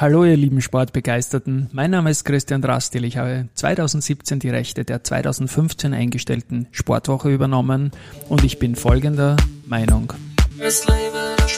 [0.00, 3.04] Hallo ihr lieben Sportbegeisterten, mein Name ist Christian Drastil.
[3.04, 7.90] Ich habe 2017 die Rechte der 2015 eingestellten Sportwoche übernommen
[8.28, 9.34] und ich bin folgender
[9.66, 10.12] Meinung.
[10.60, 11.48] Es lebe der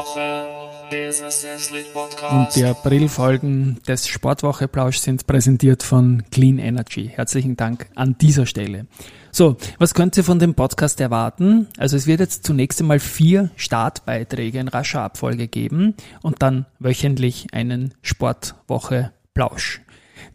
[0.00, 2.32] Sport.
[2.32, 7.08] Und die Aprilfolgen des Sportwoche-Plausch sind präsentiert von Clean Energy.
[7.08, 8.86] Herzlichen Dank an dieser Stelle.
[9.30, 11.68] So, was könnt ihr von dem Podcast erwarten?
[11.76, 17.48] Also es wird jetzt zunächst einmal vier Startbeiträge in rascher Abfolge geben und dann wöchentlich
[17.52, 19.82] einen Sportwoche-Plausch.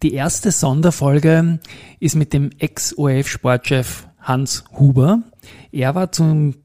[0.04, 1.60] Die erste Sonderfolge
[2.00, 5.24] ist mit dem Ex-ORF-Sportchef Hans Huber.
[5.72, 6.56] Er war zum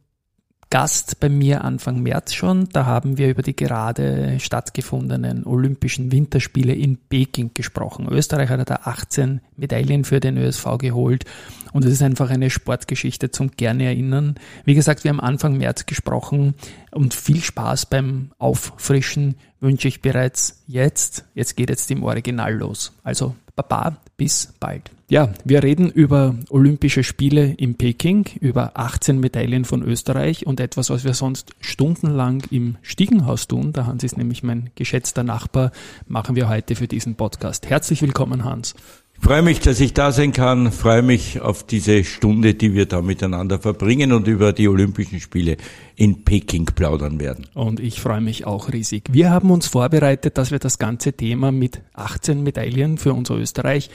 [0.71, 2.69] Gast bei mir Anfang März schon.
[2.73, 8.07] Da haben wir über die gerade stattgefundenen Olympischen Winterspiele in Peking gesprochen.
[8.09, 11.25] Österreich hat da 18 Medaillen für den ÖSV geholt
[11.73, 14.37] und es ist einfach eine Sportgeschichte zum gerne erinnern.
[14.65, 16.55] Wie gesagt, wir haben Anfang März gesprochen
[16.93, 21.25] und viel Spaß beim Auffrischen wünsche ich bereits jetzt.
[21.35, 22.93] Jetzt geht jetzt im Original los.
[23.03, 24.89] Also Baba, bis bald.
[25.11, 30.89] Ja, wir reden über Olympische Spiele in Peking, über 18 Medaillen von Österreich und etwas,
[30.89, 33.73] was wir sonst stundenlang im Stiegenhaus tun.
[33.73, 35.73] Der Hans ist nämlich mein geschätzter Nachbar,
[36.07, 37.69] machen wir heute für diesen Podcast.
[37.69, 38.77] Herzlich willkommen, Hans.
[39.21, 42.87] Ich freue mich, dass ich da sein kann, freue mich auf diese Stunde, die wir
[42.87, 45.59] da miteinander verbringen und über die Olympischen Spiele
[45.95, 47.47] in Peking plaudern werden.
[47.55, 49.05] Und ich freue mich auch riesig.
[49.13, 53.91] Wir haben uns vorbereitet, dass wir das ganze Thema mit 18 Medaillen für unser Österreich,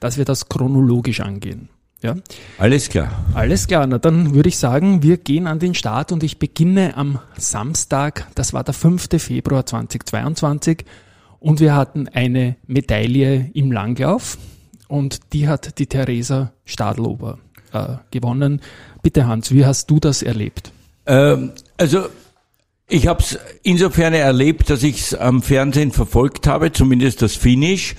[0.00, 1.68] dass wir das chronologisch angehen.
[2.02, 2.16] Ja?
[2.58, 3.24] Alles klar.
[3.32, 3.86] Alles klar.
[3.86, 8.26] Na, dann würde ich sagen, wir gehen an den Start und ich beginne am Samstag,
[8.34, 9.08] das war der 5.
[9.18, 10.84] Februar 2022
[11.38, 14.36] und wir hatten eine Medaille im Langlauf
[14.88, 17.38] und die hat die Theresa Stadlober
[17.72, 18.60] äh, gewonnen.
[19.02, 20.72] Bitte Hans, wie hast du das erlebt?
[21.06, 22.06] Ähm, also
[22.88, 27.96] ich habe es insofern erlebt, dass ich es am Fernsehen verfolgt habe, zumindest das Finish.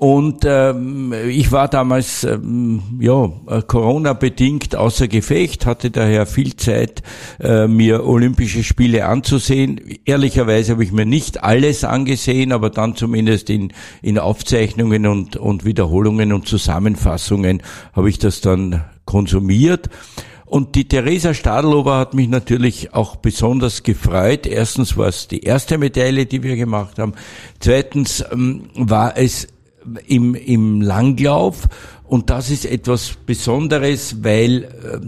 [0.00, 3.30] Und ähm, ich war damals ähm, ja
[3.66, 7.02] Corona bedingt außer Gefecht, hatte daher viel Zeit,
[7.38, 9.78] äh, mir Olympische Spiele anzusehen.
[10.06, 15.66] Ehrlicherweise habe ich mir nicht alles angesehen, aber dann zumindest in in Aufzeichnungen und und
[15.66, 17.62] Wiederholungen und Zusammenfassungen
[17.92, 19.90] habe ich das dann konsumiert.
[20.46, 24.46] Und die Theresa Stadlober hat mich natürlich auch besonders gefreut.
[24.46, 27.12] Erstens war es die erste Medaille, die wir gemacht haben.
[27.58, 29.46] Zweitens ähm, war es
[30.06, 31.68] im, im Langlauf.
[32.04, 35.00] Und das ist etwas Besonderes, weil äh,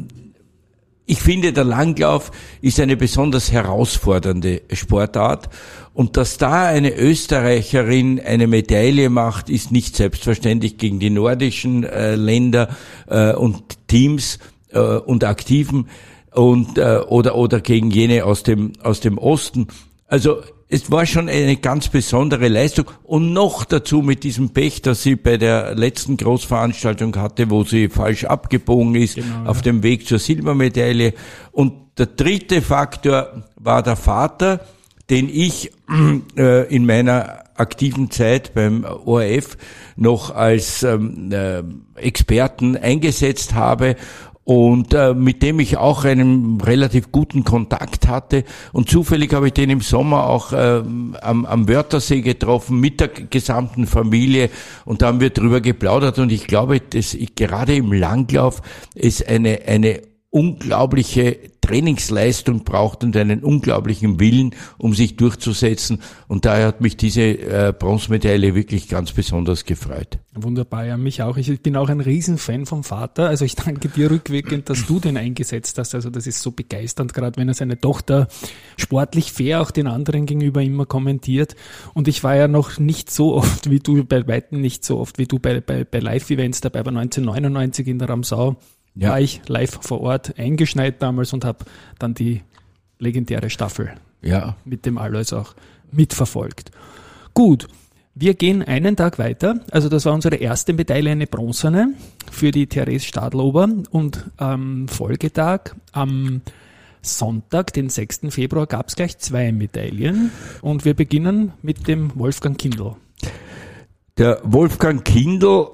[1.05, 5.49] ich finde, der Langlauf ist eine besonders herausfordernde Sportart.
[5.95, 12.15] Und dass da eine Österreicherin eine Medaille macht, ist nicht selbstverständlich gegen die nordischen äh,
[12.15, 12.69] Länder
[13.09, 14.39] äh, und Teams
[14.71, 15.89] äh, und Aktiven
[16.33, 19.67] und äh, oder oder gegen jene aus dem aus dem Osten.
[20.07, 20.39] Also
[20.73, 25.17] es war schon eine ganz besondere Leistung und noch dazu mit diesem Pech, dass sie
[25.17, 29.63] bei der letzten Großveranstaltung hatte, wo sie falsch abgebogen ist, genau, auf ja.
[29.65, 31.13] dem Weg zur Silbermedaille.
[31.51, 34.61] Und der dritte Faktor war der Vater,
[35.11, 35.73] den ich
[36.39, 39.59] äh, in meiner aktiven Zeit beim ORF
[39.97, 41.63] noch als ähm, äh,
[42.01, 43.97] Experten eingesetzt habe
[44.45, 48.45] und äh, mit dem ich auch einen relativ guten Kontakt hatte.
[48.73, 50.83] Und zufällig habe ich den im Sommer auch äh,
[51.21, 54.51] am, am Wörthersee getroffen mit der gesamten Familie
[54.85, 58.63] und da haben wir drüber geplaudert und ich glaube, dass ich gerade im Langlauf
[58.95, 66.01] ist eine, eine unglaubliche Trainingsleistung braucht und einen unglaublichen Willen, um sich durchzusetzen.
[66.27, 70.19] Und daher hat mich diese äh, Bronzemedaille wirklich ganz besonders gefreut.
[70.35, 71.37] Wunderbar, ja, mich auch.
[71.37, 73.29] Ich bin auch ein Riesenfan vom Vater.
[73.29, 75.95] Also ich danke dir rückwirkend, dass du den eingesetzt hast.
[75.95, 78.27] Also das ist so begeisternd, gerade wenn er seine Tochter
[78.79, 81.57] sportlich fair auch den anderen gegenüber immer kommentiert.
[81.93, 85.19] Und ich war ja noch nicht so oft wie du, bei Weitem nicht so oft
[85.19, 88.57] wie du bei, bei, bei Live-Events dabei, bei 1999 in der Ramsau
[88.95, 89.11] ja.
[89.11, 91.65] war ich live vor Ort eingeschneit damals und habe
[91.99, 92.43] dann die
[92.99, 93.93] legendäre Staffel
[94.23, 94.57] ja.
[94.65, 95.55] mit dem Alois auch
[95.91, 96.71] mitverfolgt.
[97.35, 97.69] Gut,
[98.15, 99.61] wir gehen einen Tag weiter.
[99.71, 101.95] Also das war unsere erste Medaille, eine bronzene
[102.31, 103.69] für die Therese Stadlober.
[103.91, 106.43] Und am Folgetag, am
[107.01, 108.21] Sonntag, den 6.
[108.29, 110.31] Februar, gab es gleich zwei Medaillen.
[110.61, 112.97] Und wir beginnen mit dem Wolfgang Kindl.
[114.19, 115.69] Der Wolfgang Kindl,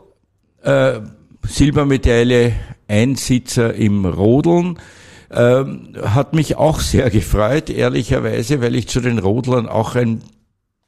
[0.63, 1.01] äh,
[1.49, 2.53] Silbermedaille
[2.89, 4.79] Einsitzer im Rodeln.
[5.31, 10.23] ähm, hat mich auch sehr gefreut, ehrlicherweise, weil ich zu den Rodlern auch ein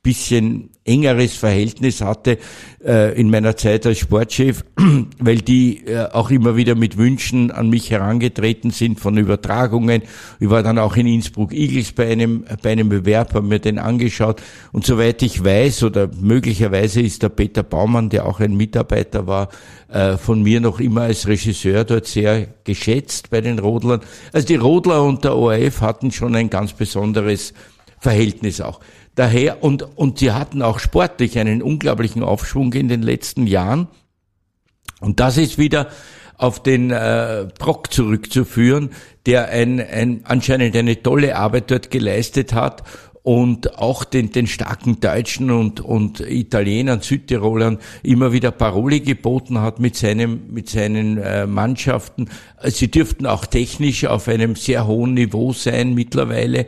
[0.03, 2.39] bisschen engeres Verhältnis hatte
[2.83, 4.65] äh, in meiner Zeit als Sportchef,
[5.19, 10.03] weil die äh, auch immer wieder mit Wünschen an mich herangetreten sind von Übertragungen.
[10.41, 13.79] Ich war dann auch in Innsbruck Eagles bei einem, bei einem Bewerb, habe mir den
[13.79, 14.43] angeschaut
[14.73, 19.51] und soweit ich weiß oder möglicherweise ist der Peter Baumann, der auch ein Mitarbeiter war,
[19.89, 24.01] äh, von mir noch immer als Regisseur dort sehr geschätzt bei den Rodlern.
[24.33, 27.53] Also die Rodler und der ORF hatten schon ein ganz besonderes
[28.01, 28.81] Verhältnis auch.
[29.21, 33.89] Daher, und, und sie hatten auch sportlich einen unglaublichen Aufschwung in den letzten Jahren.
[34.99, 35.89] Und das ist wieder
[36.39, 38.89] auf den äh, Brock zurückzuführen,
[39.27, 42.83] der ein, ein, anscheinend eine tolle Arbeit dort geleistet hat
[43.23, 49.81] und auch den, den starken Deutschen und, und Italienern, Südtirolern immer wieder Paroli geboten hat
[49.81, 52.31] mit, seinem, mit seinen äh, Mannschaften.
[52.65, 56.65] Sie dürften auch technisch auf einem sehr hohen Niveau sein mittlerweile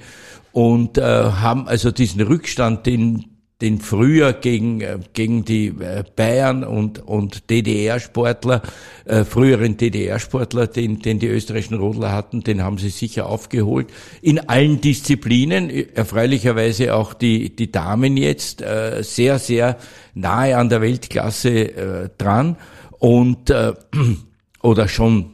[0.53, 3.33] und äh, haben also diesen Rückstand, den
[3.63, 8.61] den früher gegen, äh, gegen die äh, Bayern und, und DDR-Sportler,
[9.05, 13.87] äh, früheren DDR-Sportler, den, den die österreichischen Rodler hatten, den haben sie sicher aufgeholt.
[14.21, 19.79] In allen Disziplinen, erfreulicherweise auch die, die Damen jetzt, äh, sehr, sehr
[20.15, 22.57] nahe an der Weltklasse äh, dran
[22.99, 23.75] und äh,
[24.63, 25.32] oder schon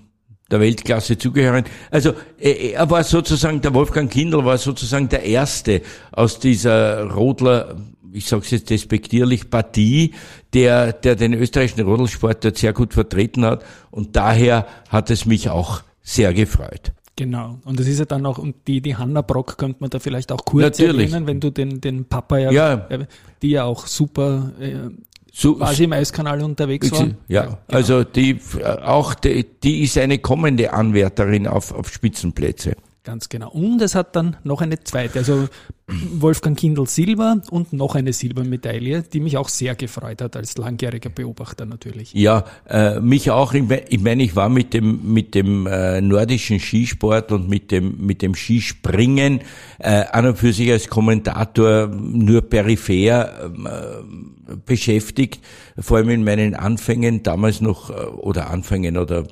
[0.51, 1.65] der Weltklasse zugehören.
[1.91, 7.77] Also er war sozusagen, der Wolfgang Kindl war sozusagen der Erste aus dieser Rodler,
[8.13, 10.15] ich sage es jetzt despektierlich, Partie,
[10.55, 13.65] der, der den österreichischen Rodelsport dort sehr gut vertreten hat.
[13.91, 16.93] Und daher hat es mich auch sehr gefreut.
[17.17, 17.59] Genau.
[17.65, 20.31] Und das ist ja dann auch, und die, die Hanna Brock könnte man da vielleicht
[20.31, 21.11] auch kurz Natürlich.
[21.11, 22.87] erwähnen, wenn du den, den Papa ja, ja.
[23.43, 24.89] die ja auch super äh,
[25.41, 27.11] so, quasi im Eiskanal unterwegs war.
[27.29, 27.59] Ja, genau.
[27.69, 28.41] also die
[28.83, 32.75] auch die, die ist eine kommende Anwärterin auf, auf Spitzenplätze.
[33.09, 33.49] Ganz genau.
[33.53, 35.49] Und es hat dann noch eine zweite, also
[35.87, 41.09] Wolfgang Kindl Silber und noch eine Silbermedaille, die mich auch sehr gefreut hat als langjähriger
[41.09, 42.13] Beobachter natürlich.
[42.13, 43.55] Ja, äh, mich auch.
[43.55, 48.21] Ich meine, ich war mit dem mit dem äh, nordischen Skisport und mit dem mit
[48.21, 49.41] dem Skispringen
[49.79, 55.41] äh, an und für sich als Kommentator nur peripher ähm, äh, beschäftigt,
[55.79, 59.25] vor allem in meinen Anfängen damals noch äh, oder Anfängen oder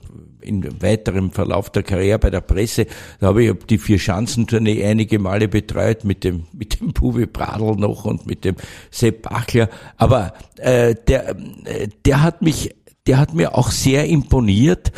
[0.47, 2.87] in weiterem Verlauf der Karriere bei der Presse,
[3.21, 8.05] da habe ich die Vier-Schanzentournee einige Male betreut mit dem, mit dem Bubi Bradl noch
[8.05, 8.57] und mit dem
[8.91, 9.69] Sepp Bachler.
[9.97, 11.31] Aber äh, der,
[11.65, 12.75] äh, der hat mich
[13.07, 14.93] der hat mir auch sehr imponiert,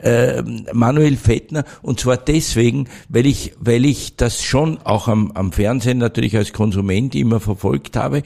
[0.00, 0.42] äh,
[0.72, 5.98] Manuel Fettner, und zwar deswegen, weil ich, weil ich das schon auch am, am Fernsehen
[5.98, 8.22] natürlich als Konsument immer verfolgt habe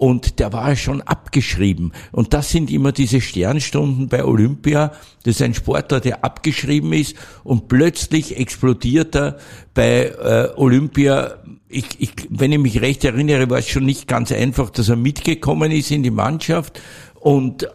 [0.00, 1.92] und der war schon abgeschrieben.
[2.10, 4.92] Und das sind immer diese Sternstunden bei Olympia.
[5.24, 7.14] Das ist ein Sportler, der abgeschrieben ist
[7.44, 9.36] und plötzlich explodiert er
[9.74, 11.34] bei äh, Olympia.
[11.68, 14.96] Ich, ich, wenn ich mich recht erinnere, war es schon nicht ganz einfach, dass er
[14.96, 16.80] mitgekommen ist in die Mannschaft
[17.20, 17.68] und,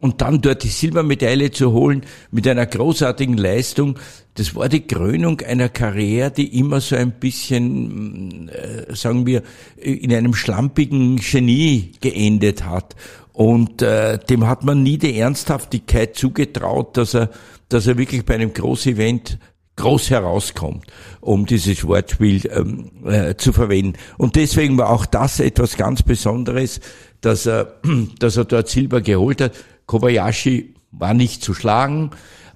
[0.00, 3.98] und dann dort die Silbermedaille zu holen mit einer großartigen Leistung,
[4.34, 9.42] das war die Krönung einer Karriere, die immer so ein bisschen, äh, sagen wir,
[9.76, 12.96] in einem schlampigen Genie geendet hat.
[13.32, 17.30] Und äh, dem hat man nie die Ernsthaftigkeit zugetraut, dass er,
[17.68, 19.38] dass er wirklich bei einem Großevent
[19.76, 20.86] groß herauskommt,
[21.20, 23.98] um dieses Wortspiel ähm, äh, zu verwenden.
[24.18, 26.80] Und deswegen war auch das etwas ganz Besonderes,
[27.20, 27.80] dass er,
[28.18, 29.52] dass er dort Silber geholt hat.
[29.86, 32.10] Kobayashi war nicht zu schlagen,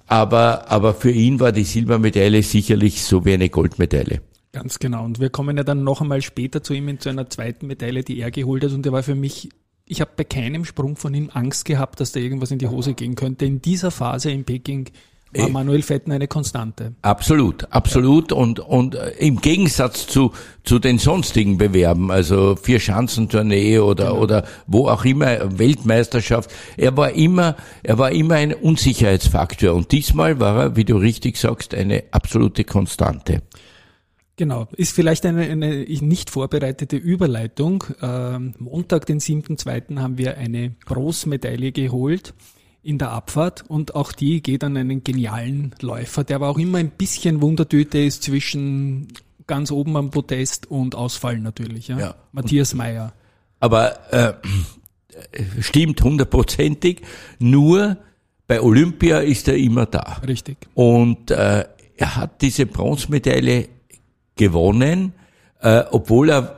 [0.05, 4.21] aber, aber für ihn war die Silbermedaille sicherlich so wie eine Goldmedaille.
[4.53, 5.03] Ganz genau.
[5.03, 8.03] Und wir kommen ja dann noch einmal später zu ihm in zu einer zweiten Medaille,
[8.03, 8.71] die er geholt hat.
[8.71, 9.49] Und der war für mich,
[9.85, 12.93] ich habe bei keinem Sprung von ihm Angst gehabt, dass da irgendwas in die Hose
[12.93, 13.45] gehen könnte.
[13.45, 14.89] In dieser Phase in Peking
[15.37, 16.93] war Manuel Fetten eine Konstante.
[17.01, 18.31] Absolut, absolut.
[18.31, 20.31] Und, und äh, im Gegensatz zu,
[20.63, 24.19] zu den sonstigen Bewerben, also Vier-Schanzentournee oder, genau.
[24.19, 29.73] oder wo auch immer, Weltmeisterschaft, er war immer, er war immer ein Unsicherheitsfaktor.
[29.73, 33.41] Und diesmal war er, wie du richtig sagst, eine absolute Konstante.
[34.37, 37.83] Genau, ist vielleicht eine, eine nicht vorbereitete Überleitung.
[38.03, 39.99] Ähm, Montag, den 7.2.
[39.99, 42.35] haben wir eine Großmedaille geholt
[42.87, 46.77] in der Abfahrt und auch die geht an einen genialen Läufer, der aber auch immer
[46.77, 49.09] ein bisschen Wundertüte ist zwischen
[49.45, 51.89] ganz oben am Podest und Ausfall natürlich.
[51.89, 51.99] Ja?
[51.99, 52.15] ja.
[52.31, 53.11] Matthias Meyer.
[53.59, 54.33] Aber äh,
[55.59, 57.01] stimmt hundertprozentig,
[57.39, 57.97] nur
[58.47, 60.21] bei Olympia ist er immer da.
[60.25, 60.55] Richtig.
[60.73, 61.65] Und äh,
[61.97, 63.67] er hat diese Bronzemedaille
[64.37, 65.11] gewonnen,
[65.59, 66.56] äh, obwohl er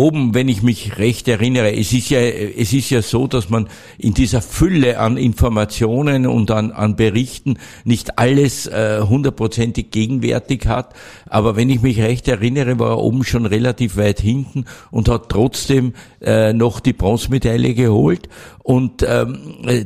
[0.00, 3.68] oben, wenn ich mich recht erinnere, es ist ja, es ist ja so, dass man
[3.98, 10.66] in dieser Fülle an Informationen und an, an Berichten nicht alles äh, hundertprozentig äh, gegenwärtig
[10.66, 10.94] hat.
[11.26, 15.28] Aber wenn ich mich recht erinnere, war er oben schon relativ weit hinten und hat
[15.28, 15.92] trotzdem
[16.22, 18.30] äh, noch die Bronzemedaille geholt.
[18.62, 19.84] Und ähm, äh,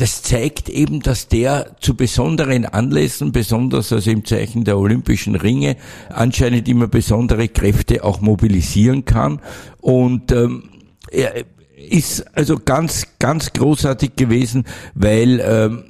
[0.00, 5.76] das zeigt eben, dass der zu besonderen Anlässen, besonders also im Zeichen der Olympischen Ringe,
[6.08, 9.42] anscheinend immer besondere Kräfte auch mobilisieren kann.
[9.78, 10.70] Und ähm,
[11.10, 11.44] er
[11.76, 14.64] ist also ganz, ganz großartig gewesen,
[14.94, 15.84] weil ähm,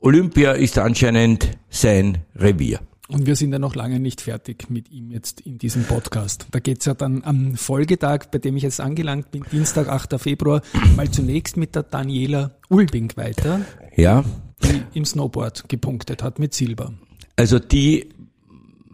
[0.00, 2.80] Olympia ist anscheinend sein Revier.
[3.08, 6.46] Und wir sind ja noch lange nicht fertig mit ihm jetzt in diesem Podcast.
[6.52, 10.18] Da geht's ja dann am Folgetag, bei dem ich jetzt angelangt bin, Dienstag, 8.
[10.18, 10.62] Februar,
[10.96, 13.60] mal zunächst mit der Daniela Ulbing weiter.
[13.94, 14.24] Ja.
[14.62, 16.94] Die im Snowboard gepunktet hat mit Silber.
[17.36, 18.08] Also die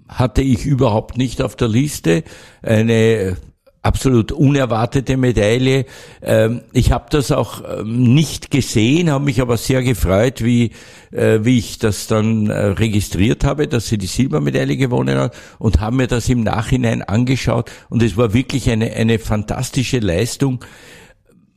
[0.08, 2.24] hatte ich überhaupt nicht auf der Liste.
[2.62, 3.36] Eine
[3.82, 5.86] absolut unerwartete Medaille.
[6.22, 10.72] Ähm, ich habe das auch ähm, nicht gesehen, habe mich aber sehr gefreut, wie,
[11.12, 15.80] äh, wie ich das dann äh, registriert habe, dass sie die Silbermedaille gewonnen hat und
[15.80, 20.62] habe mir das im Nachhinein angeschaut und es war wirklich eine, eine fantastische Leistung.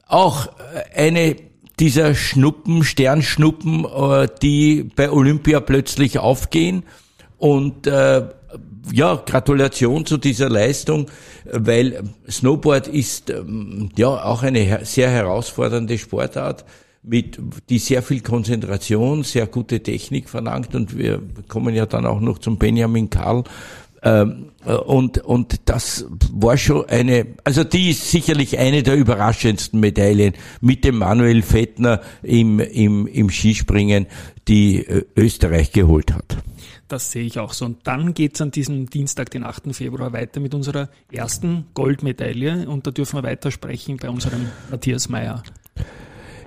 [0.08, 1.36] Auch äh, eine
[1.80, 3.88] dieser Schnuppen, Sternschnuppen,
[4.44, 6.84] die bei Olympia plötzlich aufgehen
[7.40, 7.88] und
[8.92, 11.08] ja, Gratulation zu dieser Leistung,
[11.52, 16.66] weil Snowboard ist ähm, ja auch eine sehr herausfordernde Sportart
[17.04, 22.20] mit, die sehr viel Konzentration, sehr gute Technik verlangt und wir kommen ja dann auch
[22.20, 23.44] noch zum Benjamin Karl.
[24.02, 29.80] Ähm, äh, und, und das war schon eine, also die ist sicherlich eine der überraschendsten
[29.80, 34.08] Medaillen mit dem Manuel Fettner im, im, im Skispringen,
[34.48, 36.38] die äh, Österreich geholt hat.
[36.94, 37.66] Das sehe ich auch so.
[37.66, 39.76] Und dann geht es an diesem Dienstag, den 8.
[39.76, 42.70] Februar, weiter mit unserer ersten Goldmedaille.
[42.70, 45.42] Und da dürfen wir weiter sprechen bei unserem Matthias Meyer.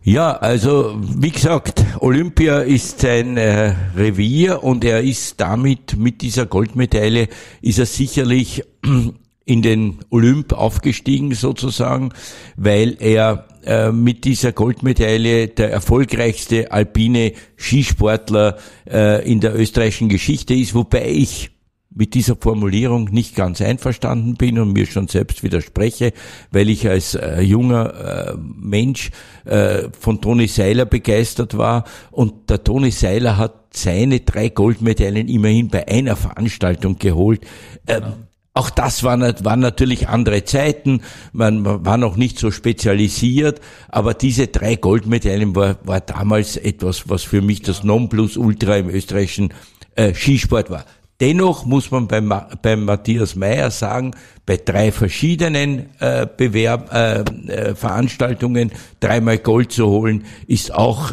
[0.04, 6.46] Ja, also wie gesagt, Olympia ist sein äh, Revier und er ist damit mit dieser
[6.46, 7.26] Goldmedaille
[7.60, 8.62] ist er sicherlich
[9.44, 12.12] in den Olymp aufgestiegen sozusagen,
[12.54, 18.56] weil er äh, mit dieser Goldmedaille der erfolgreichste alpine Skisportler
[18.88, 21.50] äh, in der österreichischen Geschichte ist, wobei ich
[21.96, 26.12] mit dieser Formulierung nicht ganz einverstanden bin und mir schon selbst widerspreche,
[26.50, 29.10] weil ich als äh, junger äh, Mensch
[29.46, 35.68] äh, von Toni Seiler begeistert war und der Toni Seiler hat seine drei Goldmedaillen immerhin
[35.68, 37.40] bei einer Veranstaltung geholt.
[37.86, 38.14] Genau.
[38.56, 41.02] Auch das waren, waren natürlich andere Zeiten,
[41.34, 43.60] man war noch nicht so spezialisiert,
[43.90, 49.52] aber diese drei Goldmedaillen war, war damals etwas, was für mich das Nonplusultra im österreichischen
[49.94, 50.86] äh, Skisport war.
[51.20, 52.32] Dennoch muss man beim,
[52.62, 54.12] beim Matthias Meyer sagen,
[54.46, 57.20] bei drei verschiedenen äh, Bewerb, äh,
[57.50, 61.12] äh, Veranstaltungen dreimal Gold zu holen, ist auch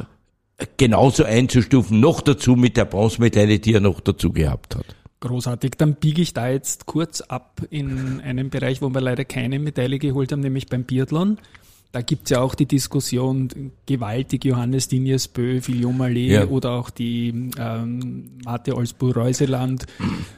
[0.77, 4.85] genauso einzustufen, noch dazu mit der Bronzemedaille, die er noch dazu gehabt hat.
[5.23, 5.75] Großartig.
[5.77, 9.97] Dann biege ich da jetzt kurz ab in einen Bereich, wo wir leider keine Medaille
[9.97, 11.37] geholt haben, nämlich beim Biathlon.
[11.93, 16.47] Da gibt's ja auch die Diskussion, gewaltig Johannes Dinies Bö, Filion Mallet ja.
[16.47, 19.85] oder auch die ähm, Mate Olsbu-Reuseland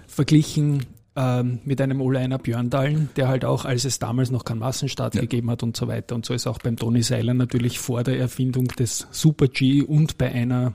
[0.06, 5.16] verglichen ähm, mit einem Oleiner Björndalen, der halt auch, als es damals noch keinen Massenstart
[5.16, 5.22] ja.
[5.22, 6.14] gegeben hat und so weiter.
[6.14, 10.32] Und so ist auch beim Toni Seiler natürlich vor der Erfindung des Super-G und bei
[10.32, 10.74] einer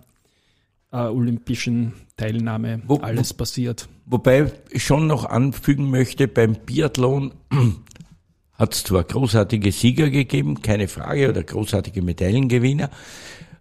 [0.92, 3.88] äh, olympischen Teilnahme wo, alles passiert.
[4.10, 7.32] Wobei ich schon noch anfügen möchte, beim Biathlon
[8.54, 12.90] hat es zwar großartige Sieger gegeben, keine Frage, oder großartige Medaillengewinner,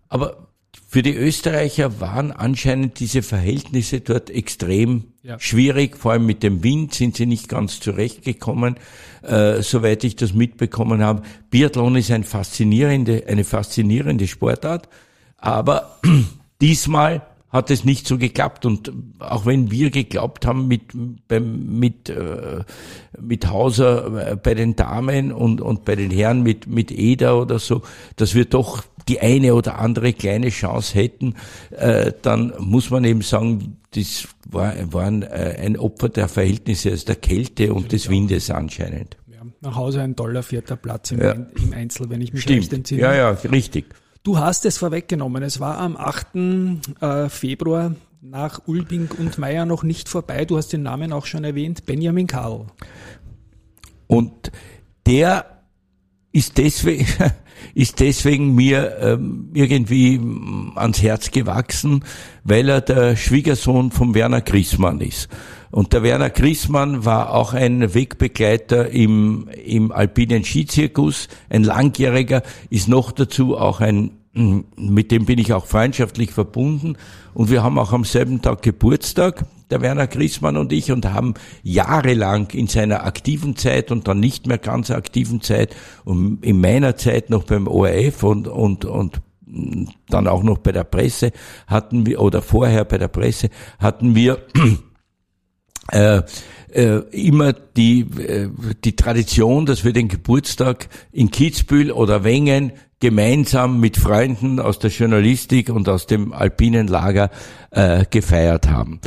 [0.08, 0.48] aber
[0.88, 5.40] für die Österreicher waren anscheinend diese Verhältnisse dort extrem ja.
[5.40, 8.78] schwierig, vor allem mit dem Wind sind sie nicht ganz zurechtgekommen,
[9.22, 11.22] äh, soweit ich das mitbekommen habe.
[11.52, 14.90] Biathlon ist ein faszinierende, eine faszinierende Sportart,
[15.38, 16.00] aber
[16.60, 18.66] diesmal hat es nicht so geklappt.
[18.66, 22.64] Und auch wenn wir geglaubt haben mit, mit, äh,
[23.20, 27.60] mit Hauser äh, bei den Damen und, und bei den Herren mit, mit Eder oder
[27.60, 27.82] so,
[28.16, 31.36] dass wir doch die eine oder andere kleine Chance hätten,
[31.72, 37.16] äh, dann muss man eben sagen, das war, waren ein Opfer der Verhältnisse, also der
[37.16, 39.18] Kälte und des Windes anscheinend.
[39.28, 41.32] Ja, nach Hause ein toller vierter Platz im, ja.
[41.32, 42.60] im Einzel, wenn ich mich Stimmt.
[42.60, 43.02] recht entsinne.
[43.02, 43.86] Ja, ja, richtig.
[44.24, 45.44] Du hast es vorweggenommen.
[45.44, 46.36] Es war am 8.
[47.00, 50.46] Äh, Februar nach Ulbing und Meyer noch nicht vorbei.
[50.46, 52.68] Du hast den Namen auch schon erwähnt, Benjamin Karl.
[54.08, 54.52] Und
[55.06, 55.59] der
[56.32, 57.08] ist deswegen,
[57.74, 60.20] ist deswegen mir ähm, irgendwie
[60.76, 62.04] ans Herz gewachsen,
[62.44, 65.30] weil er der Schwiegersohn von Werner Grissmann ist.
[65.72, 72.88] Und der Werner Grissmann war auch ein Wegbegleiter im, im alpinen Skizirkus, ein langjähriger, ist
[72.88, 76.98] noch dazu auch ein, mit dem bin ich auch freundschaftlich verbunden.
[77.34, 81.34] Und wir haben auch am selben Tag Geburtstag, der Werner Grissmann und ich, und haben
[81.64, 86.96] jahrelang in seiner aktiven Zeit und dann nicht mehr ganz aktiven Zeit und in meiner
[86.96, 89.22] Zeit noch beim ORF und, und, und
[90.10, 91.32] dann auch noch bei der Presse
[91.68, 93.50] hatten wir, oder vorher bei der Presse
[93.80, 94.46] hatten wir
[95.92, 96.22] äh,
[96.72, 98.50] äh, immer die, äh,
[98.84, 104.92] die Tradition, dass wir den Geburtstag in Kitzbühel oder Wengen gemeinsam mit Freunden aus der
[104.92, 107.32] Journalistik und aus dem alpinen Lager
[107.72, 109.00] äh, gefeiert haben.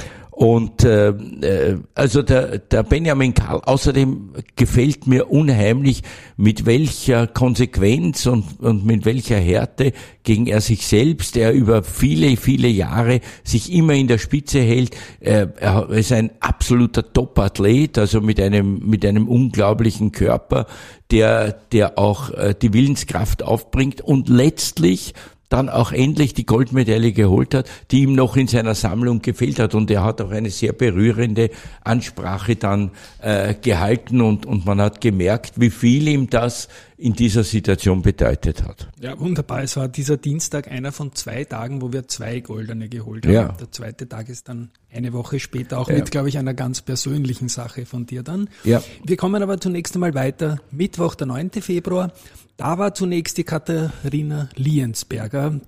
[0.42, 6.02] Und äh, äh, also der, der Benjamin Karl, außerdem gefällt mir unheimlich,
[6.36, 9.92] mit welcher Konsequenz und, und mit welcher Härte
[10.24, 14.96] gegen er sich selbst, der über viele, viele Jahre sich immer in der Spitze hält.
[15.20, 20.66] Äh, er ist ein absoluter Top-Athlet, also mit einem, mit einem unglaublichen Körper,
[21.12, 25.14] der, der auch äh, die Willenskraft aufbringt und letztlich
[25.52, 29.74] dann auch endlich die Goldmedaille geholt hat, die ihm noch in seiner Sammlung gefehlt hat.
[29.74, 31.50] Und er hat auch eine sehr berührende
[31.84, 32.90] Ansprache dann
[33.20, 36.68] äh, gehalten und, und man hat gemerkt, wie viel ihm das
[37.02, 38.88] in dieser Situation bedeutet hat.
[39.00, 39.62] Ja, wunderbar.
[39.62, 43.34] Es war dieser Dienstag einer von zwei Tagen, wo wir zwei Goldene geholt haben.
[43.34, 43.48] Ja.
[43.48, 45.96] Der zweite Tag ist dann eine Woche später, auch ja.
[45.96, 48.48] mit, glaube ich, einer ganz persönlichen Sache von dir dann.
[48.62, 48.82] Ja.
[49.04, 50.60] Wir kommen aber zunächst einmal weiter.
[50.70, 51.50] Mittwoch, der 9.
[51.60, 52.12] Februar.
[52.56, 55.60] Da war zunächst die Katharina Liensberger,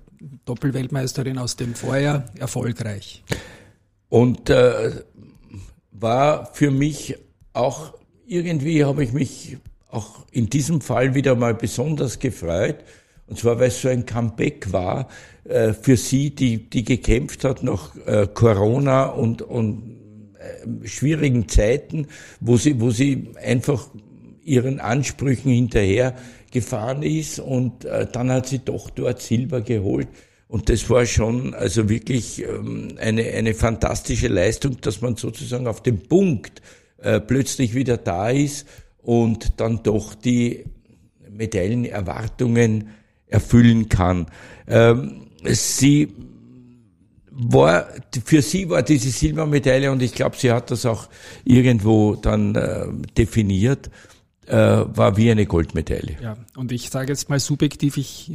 [0.45, 3.23] Doppelweltmeisterin aus dem Vorjahr, erfolgreich.
[4.09, 5.03] Und äh,
[5.91, 7.17] war für mich
[7.53, 7.93] auch
[8.25, 9.57] irgendwie, habe ich mich
[9.89, 12.77] auch in diesem Fall wieder mal besonders gefreut.
[13.27, 15.07] Und zwar, weil es so ein Comeback war
[15.45, 19.97] äh, für sie, die, die gekämpft hat nach äh, Corona und, und
[20.37, 22.07] äh, schwierigen Zeiten,
[22.39, 23.87] wo sie, wo sie einfach
[24.43, 26.15] ihren Ansprüchen hinterher
[26.55, 30.07] gefahren ist und äh, dann hat sie doch dort Silber geholt.
[30.47, 35.83] Und das war schon also wirklich ähm, eine, eine fantastische Leistung, dass man sozusagen auf
[35.83, 36.61] dem Punkt
[36.97, 38.65] äh, plötzlich wieder da ist
[39.01, 40.63] und dann doch die
[41.29, 42.87] Medaillenerwartungen
[43.27, 44.27] erfüllen kann.
[44.65, 46.13] Ähm, sie
[47.31, 47.87] war,
[48.23, 51.09] für sie war diese Silbermedaille und ich glaube, sie hat das auch
[51.43, 52.85] irgendwo dann äh,
[53.17, 53.89] definiert
[54.47, 56.17] äh, war wie eine Goldmedaille.
[56.21, 58.31] Ja, und ich sage jetzt mal subjektiv, ich,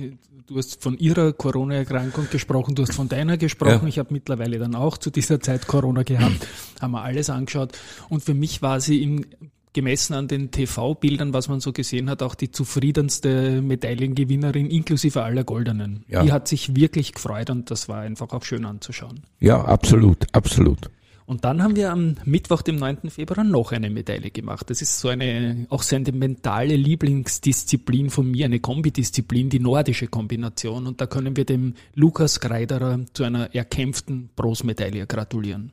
[0.47, 3.83] du hast von ihrer Corona-Erkrankung gesprochen, du hast von deiner gesprochen.
[3.83, 3.89] Ja.
[3.89, 6.47] Ich habe mittlerweile dann auch zu dieser Zeit Corona gehabt,
[6.81, 7.79] haben wir alles angeschaut.
[8.09, 9.25] Und für mich war sie im
[9.73, 15.45] gemessen an den TV-Bildern, was man so gesehen hat, auch die zufriedenste Medaillengewinnerin inklusive aller
[15.45, 16.05] Goldenen.
[16.09, 16.23] Ja.
[16.23, 19.21] Die hat sich wirklich gefreut und das war einfach auch schön anzuschauen.
[19.39, 20.91] Ja, absolut, absolut.
[21.31, 23.09] Und dann haben wir am Mittwoch, dem 9.
[23.09, 24.69] Februar, noch eine Medaille gemacht.
[24.69, 30.89] Das ist so eine auch sentimentale Lieblingsdisziplin von mir, eine Kombidisziplin, die nordische Kombination.
[30.89, 35.71] Und da können wir dem Lukas Greiderer zu einer erkämpften Bronzemedaille gratulieren.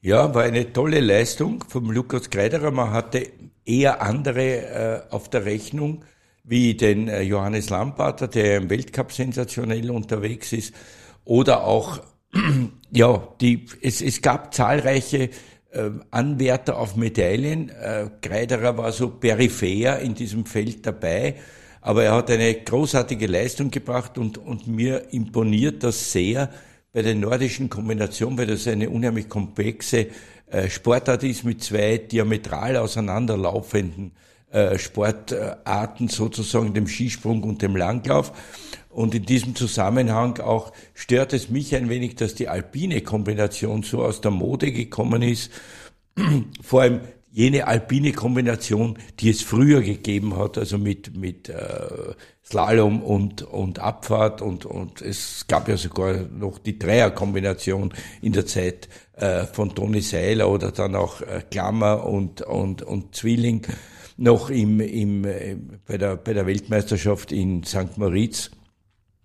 [0.00, 2.70] Ja, war eine tolle Leistung vom Lukas Greiderer.
[2.70, 3.32] Man hatte
[3.64, 6.04] eher andere äh, auf der Rechnung,
[6.44, 10.72] wie den äh, Johannes Lamparter, der im Weltcup sensationell unterwegs ist,
[11.24, 11.98] oder auch
[12.90, 15.30] ja, die, es, es gab zahlreiche
[15.72, 17.70] äh, Anwärter auf Medaillen.
[17.70, 21.36] Äh, Greiderer war so peripher in diesem Feld dabei,
[21.80, 26.50] aber er hat eine großartige Leistung gebracht und, und mir imponiert das sehr
[26.92, 30.08] bei der nordischen Kombination, weil das eine unheimlich komplexe
[30.50, 34.12] äh, Sportart ist mit zwei diametral auseinanderlaufenden
[34.50, 38.32] äh, Sportarten, sozusagen dem Skisprung und dem Langlauf.
[38.90, 44.02] Und in diesem Zusammenhang auch stört es mich ein wenig, dass die alpine Kombination so
[44.02, 45.50] aus der Mode gekommen ist.
[46.60, 47.00] Vor allem
[47.32, 51.54] jene alpine Kombination, die es früher gegeben hat, also mit, mit äh,
[52.44, 58.46] Slalom und, und Abfahrt und, und es gab ja sogar noch die Dreierkombination in der
[58.46, 63.64] Zeit äh, von Toni Seiler oder dann auch äh, Klammer und, und, und Zwilling
[64.16, 67.96] noch im, im, äh, bei, der, bei der Weltmeisterschaft in St.
[67.96, 68.50] Moritz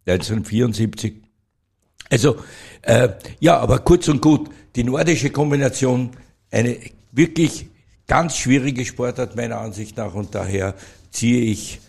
[0.05, 1.15] 1974.
[2.09, 2.37] Also
[2.81, 6.11] äh, ja, aber kurz und gut, die nordische Kombination,
[6.51, 6.77] eine
[7.11, 7.67] wirklich
[8.07, 10.75] ganz schwierige Sportart meiner Ansicht nach und daher
[11.11, 11.79] ziehe ich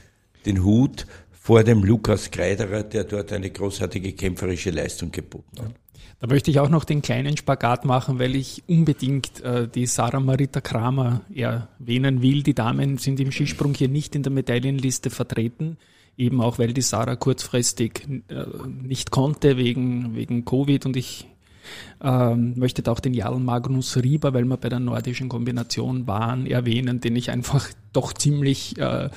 [0.46, 5.74] den Hut vor dem Lukas Kreiderer, der dort eine großartige kämpferische Leistung geboten hat.
[6.18, 10.20] Da möchte ich auch noch den kleinen Spagat machen, weil ich unbedingt äh, die Sarah
[10.20, 12.42] Marita Kramer erwähnen will.
[12.42, 15.76] Die Damen sind im Skisprung hier nicht in der Medaillenliste vertreten,
[16.16, 18.44] eben auch weil die Sarah kurzfristig äh,
[18.82, 21.28] nicht konnte wegen, wegen Covid und ich
[22.02, 26.46] ähm, möchte da auch den Jarl Magnus Rieber, weil wir bei der nordischen Kombination waren,
[26.46, 29.10] erwähnen, den ich einfach doch ziemlich äh,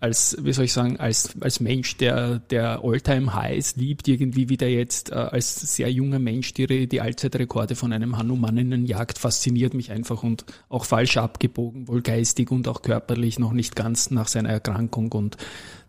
[0.00, 4.66] als, wie soll ich sagen, als, als Mensch, der, der Alltime Highs liebt, irgendwie wieder
[4.66, 9.92] jetzt äh, als sehr junger Mensch die, die Allzeitrekorde von einem Hanumannen jagt, fasziniert mich
[9.92, 14.48] einfach und auch falsch abgebogen, wohl geistig und auch körperlich noch nicht ganz nach seiner
[14.48, 15.36] Erkrankung und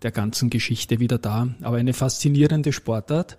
[0.01, 1.47] der ganzen Geschichte wieder da.
[1.61, 3.37] Aber eine faszinierende Sportart.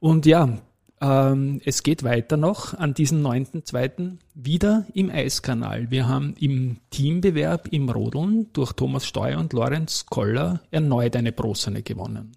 [0.00, 0.58] Und ja,
[1.04, 4.16] ähm, es geht weiter noch an diesem 9.2.
[4.34, 5.90] wieder im Eiskanal.
[5.90, 11.82] Wir haben im Teambewerb im Rodeln durch Thomas Steuer und Lorenz Koller erneut eine Brosene
[11.82, 12.32] gewonnen.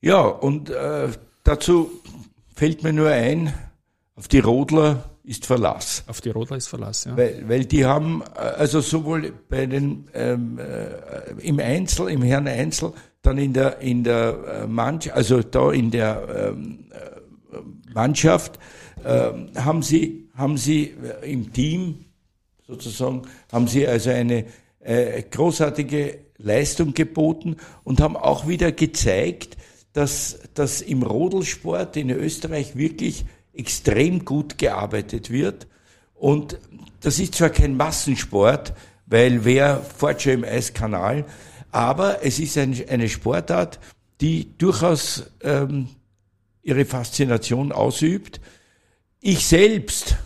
[0.00, 1.08] Ja, und äh,
[1.44, 1.90] dazu
[2.54, 3.52] fällt mir nur ein,
[4.16, 6.02] auf die Rodler ist Verlass.
[6.06, 7.16] Auf die Rodler ist Verlass, ja.
[7.16, 12.48] Weil, weil die haben, äh, also sowohl bei den ähm, äh, im Einzel, im Herren
[12.48, 16.86] Einzel, dann in der in der äh, Manch, also da in der ähm,
[17.94, 18.58] Mannschaft
[19.04, 22.06] äh, haben sie, haben sie im Team
[22.66, 24.46] sozusagen, haben sie also eine
[24.80, 29.56] äh, großartige Leistung geboten und haben auch wieder gezeigt,
[29.92, 35.66] dass, dass im Rodelsport in Österreich wirklich extrem gut gearbeitet wird.
[36.14, 36.58] Und
[37.00, 38.74] das ist zwar kein Massensport,
[39.06, 41.26] weil wer fährt schon im Eiskanal,
[41.70, 43.80] aber es ist ein, eine Sportart,
[44.20, 45.88] die durchaus ähm,
[46.62, 48.40] ihre Faszination ausübt.
[49.20, 50.16] Ich selbst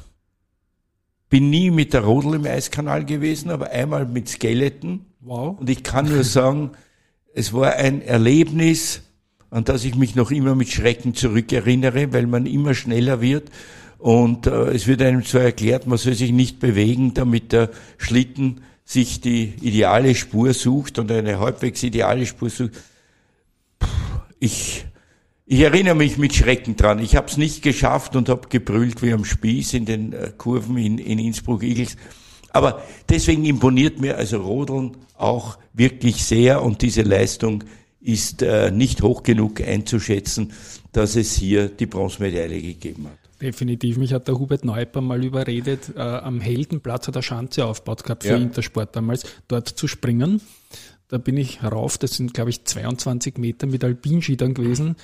[1.29, 5.07] bin nie mit der Rodel im Eiskanal gewesen, aber einmal mit Skeleton.
[5.21, 5.59] Wow.
[5.59, 6.73] Und ich kann nur sagen,
[7.35, 9.03] es war ein Erlebnis,
[9.51, 13.51] an das ich mich noch immer mit Schrecken zurückerinnere, weil man immer schneller wird.
[13.99, 18.61] Und äh, es wird einem zwar erklärt, man soll sich nicht bewegen, damit der Schlitten
[18.85, 22.73] sich die ideale Spur sucht und eine halbwegs ideale Spur sucht.
[23.79, 23.89] Puh,
[24.39, 24.87] ich
[25.47, 26.99] ich erinnere mich mit Schrecken dran.
[26.99, 30.77] Ich habe es nicht geschafft und habe gebrüllt wie am Spieß in den äh, Kurven
[30.77, 31.97] in, in Innsbruck-Igels.
[32.51, 37.63] Aber deswegen imponiert mir also Rodeln auch wirklich sehr und diese Leistung
[38.01, 40.53] ist äh, nicht hoch genug einzuschätzen,
[40.93, 43.19] dass es hier die Bronzemedaille gegeben hat.
[43.41, 43.99] Definitiv.
[43.99, 48.25] Mich hat der Hubert Neuper mal überredet, äh, am Heldenplatz hat er Schanze aufgebaut gehabt
[48.25, 48.37] für ja.
[48.37, 50.41] Intersport damals, dort zu springen.
[51.09, 54.97] Da bin ich rauf, das sind glaube ich 22 Meter mit Alpinski dann gewesen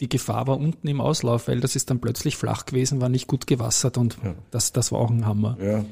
[0.00, 3.26] die Gefahr war unten im Auslauf, weil das ist dann plötzlich flach gewesen, war nicht
[3.26, 4.34] gut gewassert und ja.
[4.50, 5.56] das, das war auch ein Hammer.
[5.60, 5.84] Ja,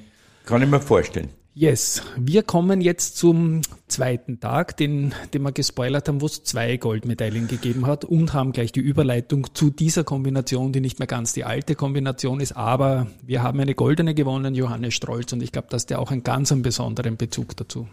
[0.44, 1.28] kann ich mir vorstellen.
[1.58, 6.76] Yes, wir kommen jetzt zum zweiten Tag, den, den wir gespoilert haben, wo es zwei
[6.76, 11.32] Goldmedaillen gegeben hat und haben gleich die Überleitung zu dieser Kombination, die nicht mehr ganz
[11.32, 15.68] die alte Kombination ist, aber wir haben eine goldene gewonnen, Johannes Strolz, und ich glaube,
[15.70, 17.88] dass der auch einen ganz einen besonderen Bezug dazu.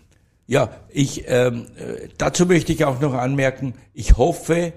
[0.46, 4.74] Ja, ich ähm, äh, dazu möchte ich auch noch anmerken, ich hoffe,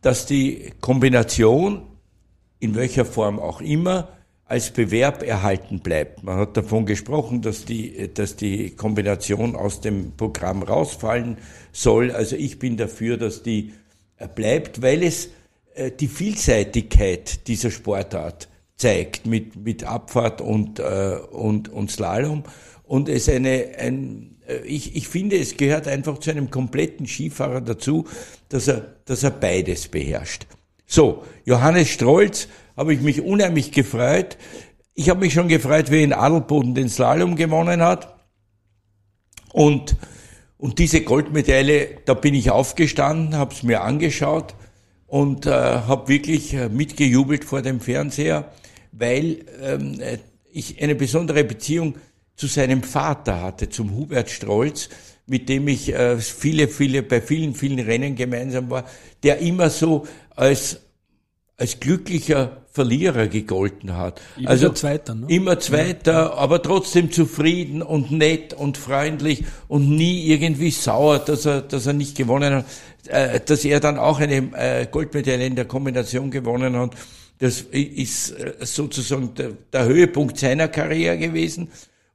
[0.00, 1.82] dass die Kombination,
[2.58, 4.08] in welcher Form auch immer,
[4.52, 6.24] als Bewerb erhalten bleibt.
[6.24, 11.38] Man hat davon gesprochen, dass die, dass die Kombination aus dem Programm rausfallen
[11.72, 12.10] soll.
[12.10, 13.72] Also ich bin dafür, dass die
[14.18, 15.30] äh, bleibt, weil es
[15.74, 22.44] äh, die Vielseitigkeit dieser Sportart zeigt mit, mit Abfahrt und, äh, und, und Slalom
[22.84, 24.31] und es eine, ein,
[24.64, 28.06] ich, ich finde, es gehört einfach zu einem kompletten Skifahrer dazu,
[28.48, 30.46] dass er, dass er beides beherrscht.
[30.86, 34.36] So, Johannes Strolz habe ich mich unheimlich gefreut.
[34.94, 38.14] Ich habe mich schon gefreut, wie in Adelboden den Slalom gewonnen hat.
[39.52, 39.96] Und,
[40.58, 44.54] und diese Goldmedaille, da bin ich aufgestanden, habe es mir angeschaut
[45.06, 48.50] und äh, habe wirklich äh, mitgejubelt vor dem Fernseher,
[48.92, 50.18] weil ähm, äh,
[50.50, 51.96] ich eine besondere Beziehung
[52.36, 54.88] zu seinem Vater hatte, zum Hubert Strolz,
[55.26, 58.84] mit dem ich äh, viele, viele, bei vielen, vielen Rennen gemeinsam war,
[59.22, 60.80] der immer so als,
[61.56, 64.20] als glücklicher Verlierer gegolten hat.
[64.38, 65.26] Immer also Zweiter, ne?
[65.28, 66.34] immer Zweiter, ja.
[66.34, 71.92] aber trotzdem zufrieden und nett und freundlich und nie irgendwie sauer, dass er, dass er
[71.92, 72.64] nicht gewonnen hat,
[73.08, 76.94] äh, dass er dann auch eine äh, Goldmedaille in der Kombination gewonnen hat.
[77.38, 81.68] Das ist äh, sozusagen der, der Höhepunkt seiner Karriere gewesen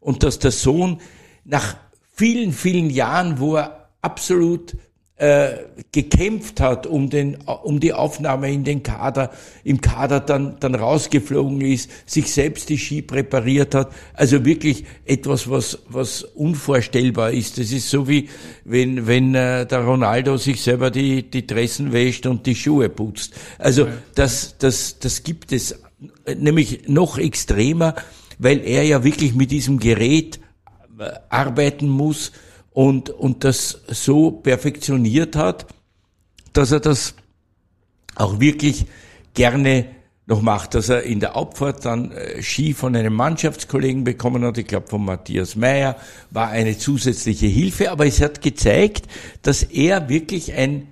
[0.08, 1.02] und dass der Sohn
[1.44, 1.76] nach
[2.16, 4.78] vielen, vielen Jahren, wo er absolut
[5.18, 5.50] äh,
[5.92, 9.32] gekämpft hat um den um die Aufnahme in den Kader
[9.66, 13.92] im Kader dann dann rausgeflogen ist sich selbst die Ski präpariert hat.
[14.14, 17.58] Also wirklich etwas was was unvorstellbar ist.
[17.58, 18.30] Das ist so wie
[18.64, 23.34] wenn wenn äh, der Ronaldo sich selber die die Dressen wäscht und die Schuhe putzt.
[23.58, 25.82] Also das das das gibt es
[26.38, 27.96] nämlich noch extremer
[28.38, 30.40] weil er ja wirklich mit diesem Gerät
[31.00, 32.32] äh, arbeiten muss
[32.72, 35.68] und, und das so perfektioniert hat,
[36.54, 37.16] dass er das
[38.16, 38.86] auch wirklich
[39.34, 39.86] gerne
[40.28, 44.58] noch macht, dass er in der Abfahrt dann äh, Ski von einem Mannschaftskollegen bekommen hat,
[44.58, 45.96] ich glaube von Matthias Meyer,
[46.32, 49.08] war eine zusätzliche Hilfe, aber es hat gezeigt,
[49.42, 50.90] dass er wirklich ein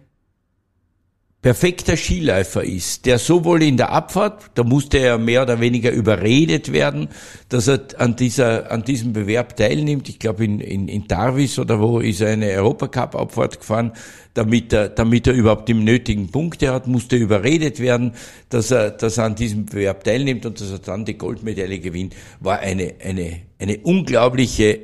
[1.45, 6.73] perfekter Skiläufer ist, der sowohl in der Abfahrt, da musste er mehr oder weniger überredet
[6.73, 7.09] werden,
[7.49, 10.09] dass er an dieser, an diesem Bewerb teilnimmt.
[10.09, 13.91] Ich glaube in, in, in Darvis oder wo ist er eine Europacup-Abfahrt gefahren,
[14.33, 18.13] damit er, damit er überhaupt die nötigen Punkte hat, musste überredet werden,
[18.49, 22.15] dass er, dass er an diesem Bewerb teilnimmt und dass er dann die Goldmedaille gewinnt,
[22.39, 24.79] war eine, eine, eine unglaubliche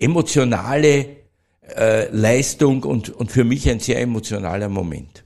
[0.00, 1.06] emotionale
[1.76, 5.21] äh, Leistung und, und für mich ein sehr emotionaler Moment.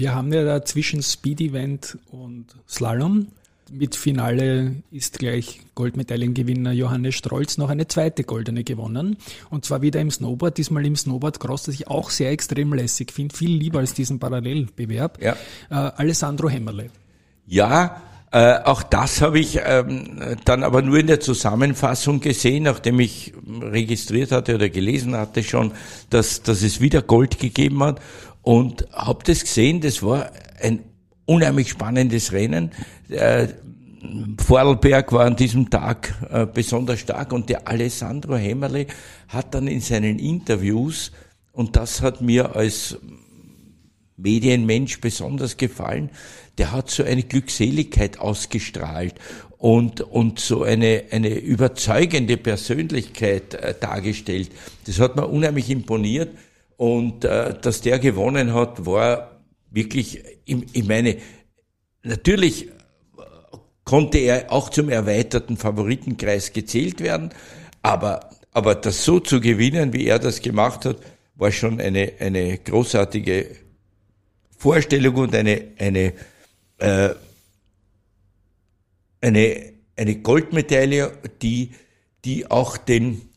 [0.00, 3.26] Wir haben ja da zwischen Speed Event und Slalom
[3.70, 9.18] mit Finale ist gleich Goldmedaillengewinner Johannes Strolz noch eine zweite goldene gewonnen.
[9.50, 13.12] Und zwar wieder im Snowboard, diesmal im Snowboard Cross, das ich auch sehr extrem lässig
[13.12, 15.22] finde, viel lieber als diesen Parallelbewerb.
[15.22, 15.36] Ja.
[15.68, 16.88] Äh, Alessandro Hämmerle.
[17.46, 18.00] Ja,
[18.32, 23.34] äh, auch das habe ich ähm, dann aber nur in der Zusammenfassung gesehen, nachdem ich
[23.60, 25.72] registriert hatte oder gelesen hatte schon,
[26.10, 28.00] dass, dass es wieder Gold gegeben hat
[28.42, 30.80] und habe das gesehen, das war ein
[31.26, 32.72] unheimlich spannendes Rennen.
[33.08, 33.48] Äh,
[34.38, 38.86] Vorarlberg war an diesem Tag äh, besonders stark und der Alessandro Hämmerle
[39.28, 41.12] hat dann in seinen Interviews,
[41.52, 42.96] und das hat mir als
[44.16, 46.10] Medienmensch besonders gefallen,
[46.58, 49.14] der hat so eine Glückseligkeit ausgestrahlt
[49.58, 54.50] und, und so eine, eine überzeugende Persönlichkeit äh, dargestellt.
[54.86, 56.30] Das hat mir unheimlich imponiert.
[56.80, 61.18] Und äh, dass der gewonnen hat, war wirklich, ich meine,
[62.02, 62.70] natürlich
[63.84, 67.34] konnte er auch zum erweiterten Favoritenkreis gezählt werden,
[67.82, 70.96] aber, aber das so zu gewinnen, wie er das gemacht hat,
[71.34, 73.56] war schon eine, eine großartige
[74.56, 76.14] Vorstellung und eine, eine,
[76.78, 77.10] äh,
[79.20, 81.12] eine, eine Goldmedaille,
[81.42, 81.72] die,
[82.24, 83.29] die auch den,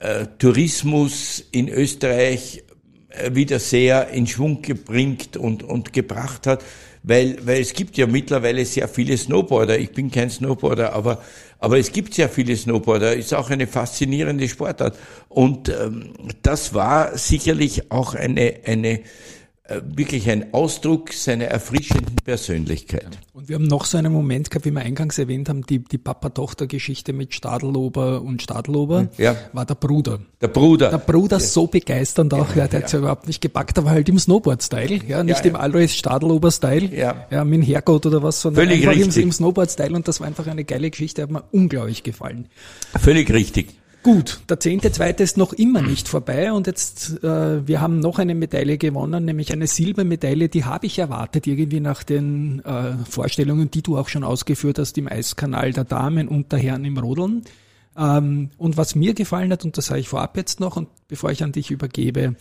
[0.00, 2.64] äh, Tourismus in Österreich
[3.10, 6.64] äh, wieder sehr in Schwung gebringt und, und gebracht hat,
[7.02, 9.78] weil, weil es gibt ja mittlerweile sehr viele Snowboarder.
[9.78, 11.22] Ich bin kein Snowboarder, aber,
[11.58, 13.14] aber es gibt sehr viele Snowboarder.
[13.14, 14.98] Ist auch eine faszinierende Sportart.
[15.28, 19.00] Und ähm, das war sicherlich auch eine, eine
[19.84, 23.18] wirklich ein Ausdruck seiner erfrischenden Persönlichkeit.
[23.32, 25.98] Und wir haben noch so einen Moment gehabt, wie wir eingangs erwähnt haben, die, die
[25.98, 29.36] Papa-Tochter-Geschichte mit Stadelober und Stadelober, ja.
[29.52, 30.20] war der Bruder.
[30.40, 30.90] Der Bruder.
[30.90, 31.40] Der Bruder ja.
[31.40, 32.84] so begeisternd auch, ja, der ja.
[32.84, 37.26] hat's ja überhaupt nicht gepackt, aber halt im Snowboard-Style, ja, nicht im Alois Stadelober-Style, ja.
[37.30, 39.16] ja, mit dem Herrgott oder was, sondern Völlig einfach richtig.
[39.22, 42.48] im, im Snowboard-Style und das war einfach eine geile Geschichte, hat mir unglaublich gefallen.
[42.98, 43.79] Völlig richtig.
[44.02, 48.18] Gut, der zehnte zweite ist noch immer nicht vorbei und jetzt, äh, wir haben noch
[48.18, 53.70] eine Medaille gewonnen, nämlich eine Silbermedaille, die habe ich erwartet, irgendwie nach den äh, Vorstellungen,
[53.70, 57.42] die du auch schon ausgeführt hast im Eiskanal der Damen und der Herren im Rodeln.
[57.94, 61.30] Ähm, und was mir gefallen hat, und das sage ich vorab jetzt noch, und bevor
[61.30, 62.36] ich an dich übergebe,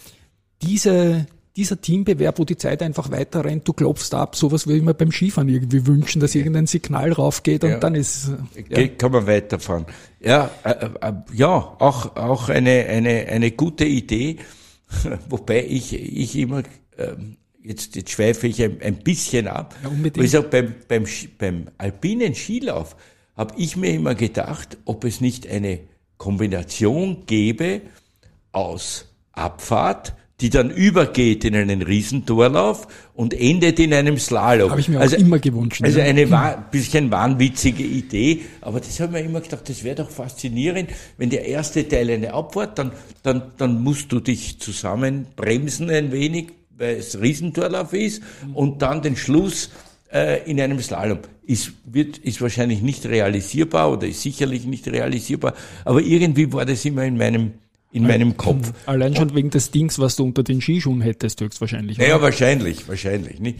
[0.61, 1.27] diese
[1.59, 4.93] dieser Teambewerb, wo die Zeit einfach weiter rennt, du klopfst ab, sowas würde ich mir
[4.93, 7.79] beim Skifahren irgendwie wünschen, dass irgendein Signal raufgeht und ja.
[7.79, 8.31] dann ist
[8.69, 8.87] ja.
[8.87, 9.85] kann man weiterfahren.
[10.21, 14.37] Ja, äh, äh, ja, auch auch eine eine eine gute Idee,
[15.29, 16.59] wobei ich ich immer
[16.95, 17.15] äh,
[17.61, 19.75] jetzt jetzt schweife ich ein, ein bisschen ab.
[19.83, 20.25] Ja, unbedingt.
[20.25, 21.05] Ich sag, beim beim
[21.37, 22.95] beim alpinen Skilauf
[23.35, 25.81] habe ich mir immer gedacht, ob es nicht eine
[26.17, 27.81] Kombination gäbe
[28.53, 34.69] aus Abfahrt die dann übergeht in einen Riesentorlauf und endet in einem Slalom.
[34.71, 35.81] Habe ich mir also, auch immer gewünscht.
[35.83, 36.65] Also eine ja.
[36.71, 41.29] bisschen wahnwitzige Idee, aber das habe ich mir immer gedacht, das wäre doch faszinierend, wenn
[41.29, 42.91] der erste Teil eine Abfahrt, dann,
[43.23, 46.47] dann, dann musst du dich zusammenbremsen ein wenig,
[46.77, 48.23] weil es Riesentorlauf ist,
[48.53, 49.71] und dann den Schluss
[50.13, 51.19] äh, in einem Slalom.
[51.45, 56.85] Ist, wird, ist wahrscheinlich nicht realisierbar oder ist sicherlich nicht realisierbar, aber irgendwie war das
[56.85, 57.53] immer in meinem
[57.91, 58.71] in meinem Kopf.
[58.85, 61.97] Allein schon wegen des Dings, was du unter den Skischuhen hättest, höchstwahrscheinlich.
[61.97, 63.39] Naja, wahrscheinlich, wahrscheinlich.
[63.39, 63.59] Nicht?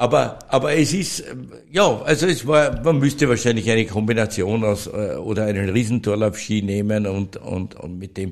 [0.00, 1.24] Aber, aber es ist,
[1.72, 7.08] ja, also es war, man müsste wahrscheinlich eine Kombination aus, äh, oder einen Riesentorlaufski nehmen
[7.08, 8.30] und, und, und mit dem,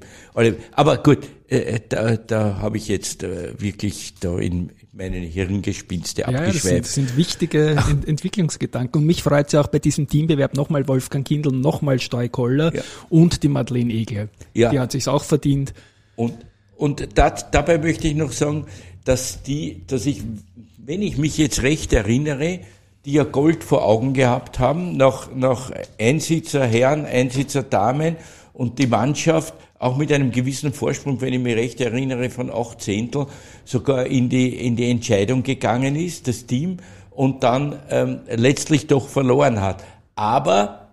[0.72, 6.46] aber gut, äh, da, da habe ich jetzt äh, wirklich da in meinen Hirngespinste abgeschweift.
[6.46, 9.00] Ja, das sind, das sind wichtige Ent Entwicklungsgedanken.
[9.00, 12.82] Und mich freut es ja auch bei diesem Teambewerb nochmal Wolfgang Kindl, nochmal Steukoller ja.
[13.10, 14.28] und die Madeleine Egel.
[14.54, 14.70] Ja.
[14.70, 15.74] Die hat sich's auch verdient.
[16.16, 16.34] Und,
[16.76, 18.66] und dat, dabei möchte ich noch sagen,
[19.04, 20.22] dass die, dass ich
[20.86, 22.60] wenn ich mich jetzt recht erinnere,
[23.04, 28.16] die ja Gold vor Augen gehabt haben, nach, nach Einsitzer Herren, Einsitzer Damen
[28.56, 32.80] und die Mannschaft auch mit einem gewissen Vorsprung, wenn ich mich recht erinnere, von acht
[32.80, 33.26] Zehntel
[33.64, 36.78] sogar in die, in die Entscheidung gegangen ist, das Team,
[37.10, 39.84] und dann ähm, letztlich doch verloren hat.
[40.14, 40.88] Aber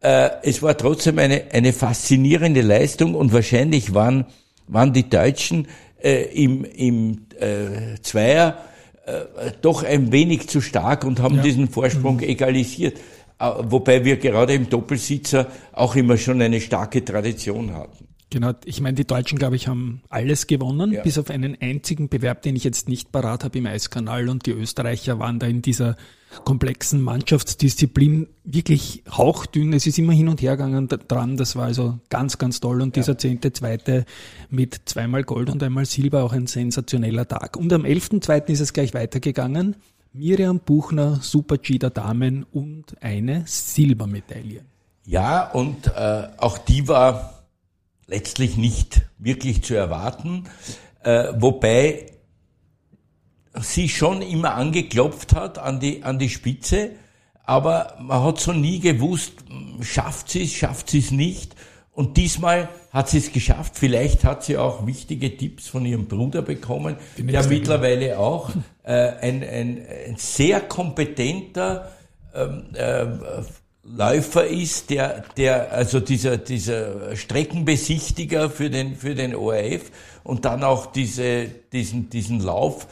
[0.00, 4.26] äh, es war trotzdem eine, eine faszinierende Leistung und wahrscheinlich waren,
[4.66, 5.68] waren die Deutschen
[6.02, 8.58] äh, im, im äh, Zweier
[9.06, 11.42] äh, doch ein wenig zu stark und haben ja.
[11.42, 12.24] diesen Vorsprung mhm.
[12.24, 12.98] egalisiert.
[13.38, 18.08] Wobei wir gerade im Doppelsitzer auch immer schon eine starke Tradition hatten.
[18.30, 21.02] Genau, ich meine, die Deutschen, glaube ich, haben alles gewonnen, ja.
[21.02, 24.28] bis auf einen einzigen Bewerb, den ich jetzt nicht parat habe im Eiskanal.
[24.28, 25.96] Und die Österreicher waren da in dieser
[26.44, 29.72] komplexen Mannschaftsdisziplin wirklich hauchdünn.
[29.72, 31.38] Es ist immer hin und her gegangen dran.
[31.38, 32.82] Das war also ganz, ganz toll.
[32.82, 33.02] Und ja.
[33.02, 34.04] dieser zehnte Zweite
[34.50, 37.56] mit zweimal Gold und einmal Silber, auch ein sensationeller Tag.
[37.56, 39.76] Und am elften Zweiten ist es gleich weitergegangen.
[40.12, 44.64] Miriam Buchner, Super G der Damen und eine Silbermedaille.
[45.04, 47.44] Ja, und äh, auch die war
[48.06, 50.44] letztlich nicht wirklich zu erwarten,
[51.02, 52.06] äh, wobei
[53.54, 56.90] sie schon immer angeklopft hat an die, an die Spitze,
[57.44, 59.32] aber man hat so nie gewusst,
[59.80, 61.54] schafft sie es, schafft sie es nicht.
[61.92, 63.74] Und diesmal hat sie es geschafft.
[63.76, 68.50] Vielleicht hat sie auch wichtige Tipps von ihrem Bruder bekommen, der mittlerweile auch
[68.82, 71.92] äh, ein, ein, ein sehr kompetenter
[72.34, 73.06] ähm, äh,
[73.84, 79.90] Läufer ist, der, der, also dieser, dieser Streckenbesichtiger für den, für den ORF
[80.24, 82.86] und dann auch diese, diesen, diesen Lauf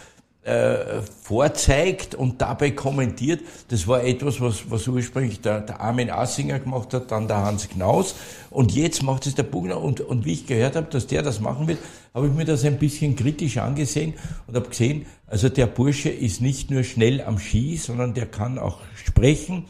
[0.46, 3.40] äh, vorzeigt und dabei kommentiert.
[3.68, 7.68] Das war etwas, was, was ursprünglich der, der Armin Assinger gemacht hat, dann der Hans
[7.68, 8.14] Knaus.
[8.50, 9.82] Und jetzt macht es der Bugner.
[9.82, 11.78] Und, und wie ich gehört habe, dass der das machen wird,
[12.14, 14.14] habe ich mir das ein bisschen kritisch angesehen
[14.46, 18.58] und habe gesehen, also der Bursche ist nicht nur schnell am Ski, sondern der kann
[18.58, 19.64] auch sprechen,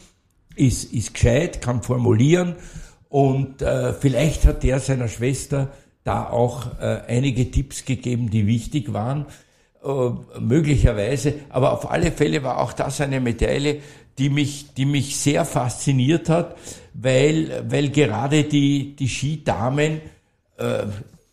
[0.55, 2.55] ist, ist gescheit, kann formulieren.
[3.09, 5.71] Und äh, vielleicht hat der seiner Schwester
[6.03, 9.25] da auch äh, einige Tipps gegeben, die wichtig waren,
[10.39, 11.35] möglicherweise.
[11.49, 13.81] Aber auf alle Fälle war auch das eine Medaille,
[14.17, 16.57] die mich, die mich sehr fasziniert hat,
[16.93, 20.01] weil, weil gerade die, die Skidamen
[20.57, 20.85] äh,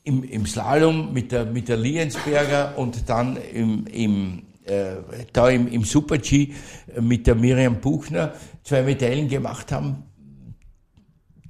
[0.05, 4.97] im, im Slalom mit der, mit der Liensberger und dann im, im, äh,
[5.33, 6.53] da im, im Super-G
[7.01, 10.05] mit der Miriam Buchner zwei Medaillen gemacht haben,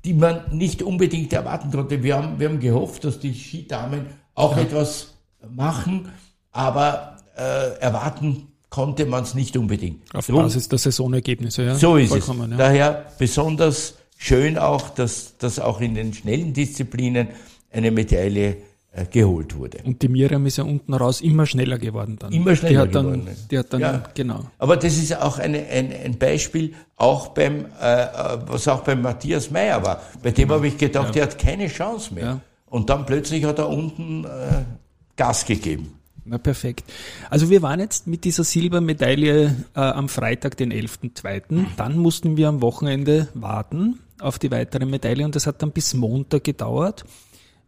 [0.04, 2.02] die man nicht unbedingt erwarten konnte.
[2.02, 4.62] Wir haben, wir haben gehofft, dass die Skidamen auch ja.
[4.62, 5.14] etwas
[5.50, 6.10] machen,
[6.54, 10.02] aber äh, erwarten konnte man es nicht unbedingt.
[10.14, 11.74] Auf Drum, Basis der Saisonergebnisse, ja.
[11.74, 12.26] So ist es.
[12.26, 12.34] Ja.
[12.56, 17.28] Daher besonders schön auch, dass, dass auch in den schnellen Disziplinen
[17.70, 18.56] eine Medaille
[18.92, 19.78] äh, geholt wurde.
[19.84, 22.32] Und die Miriam ist ja unten raus immer schneller geworden dann.
[22.32, 23.26] Immer schneller die hat geworden.
[23.26, 24.02] Dann, die hat dann, ja.
[24.14, 24.44] genau.
[24.58, 29.02] Aber das ist auch eine, ein, ein Beispiel, auch beim, äh, äh was auch beim
[29.02, 30.00] Matthias Meyer war.
[30.22, 31.12] Bei dem habe ich gedacht, ja.
[31.12, 32.24] der hat keine Chance mehr.
[32.24, 32.40] Ja.
[32.66, 34.28] Und dann plötzlich hat er unten äh,
[35.16, 35.98] Gas gegeben.
[36.24, 36.90] Na perfekt.
[37.28, 41.66] Also wir waren jetzt mit dieser Silbermedaille äh, am Freitag, den 11.2.
[41.76, 45.92] Dann mussten wir am Wochenende warten auf die weitere Medaille und das hat dann bis
[45.92, 47.04] Montag gedauert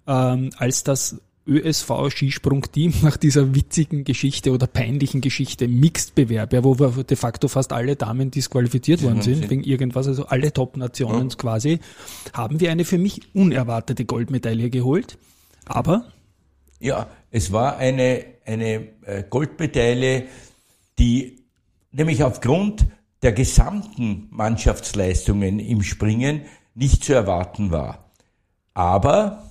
[0.06, 7.16] ähm, als das ÖSV-Skisprung-Team nach dieser witzigen Geschichte oder peinlichen Geschichte Mixed-Bewerb, ja, wo de
[7.16, 11.36] facto fast alle Damen disqualifiziert worden sind, wegen irgendwas, also alle Top-Nationen ja.
[11.36, 11.78] quasi,
[12.32, 15.18] haben wir eine für mich unerwartete Goldmedaille geholt.
[15.66, 16.06] Aber?
[16.80, 20.28] Ja, es war eine, eine äh, Goldmedaille,
[20.98, 21.44] die
[21.92, 22.86] nämlich aufgrund
[23.22, 26.42] der gesamten Mannschaftsleistungen im Springen
[26.74, 28.10] nicht zu erwarten war.
[28.74, 29.50] Aber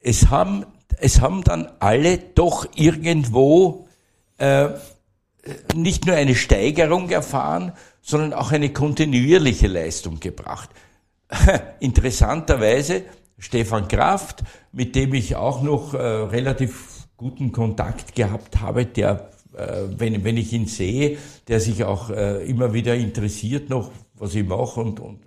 [0.00, 0.66] es haben,
[0.98, 3.88] es haben dann alle doch irgendwo
[4.38, 4.70] äh,
[5.74, 10.70] nicht nur eine Steigerung erfahren, sondern auch eine kontinuierliche Leistung gebracht.
[11.80, 13.04] Interessanterweise
[13.38, 16.89] Stefan Kraft, mit dem ich auch noch äh, relativ
[17.20, 22.44] guten Kontakt gehabt habe, der, äh, wenn, wenn ich ihn sehe, der sich auch äh,
[22.48, 25.20] immer wieder interessiert noch, was ich mache und, und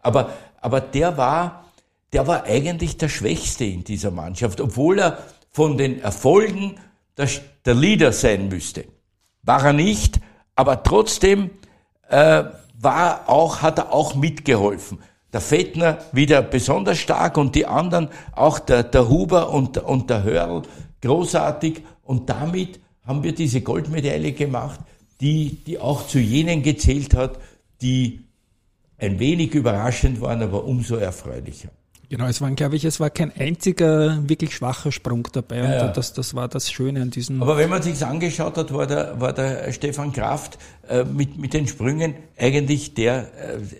[0.00, 1.64] aber, aber der war
[2.14, 5.18] der war eigentlich der Schwächste in dieser Mannschaft, obwohl er
[5.50, 6.76] von den Erfolgen
[7.16, 7.28] der,
[7.64, 8.84] der Leader sein müsste.
[9.42, 10.20] War er nicht,
[10.56, 11.50] Aber trotzdem
[12.08, 12.44] äh,
[12.78, 15.00] war auch, hat er auch mitgeholfen.
[15.32, 20.22] Der Fettner wieder besonders stark und die anderen, auch der, der Huber und, und der
[20.22, 20.62] Hörl,
[21.04, 21.82] großartig.
[22.02, 24.80] Und damit haben wir diese Goldmedaille gemacht,
[25.20, 27.38] die, die auch zu jenen gezählt hat,
[27.80, 28.20] die
[28.98, 31.70] ein wenig überraschend waren, aber umso erfreulicher.
[32.14, 35.88] Genau, es waren, glaube ich, es war kein einziger wirklich schwacher Sprung dabei ja, ja.
[35.88, 37.42] Das, das war das Schöne an diesem.
[37.42, 40.56] Aber wenn man sich's angeschaut hat, war der, war der Stefan Kraft
[40.88, 43.26] äh, mit, mit den Sprüngen eigentlich der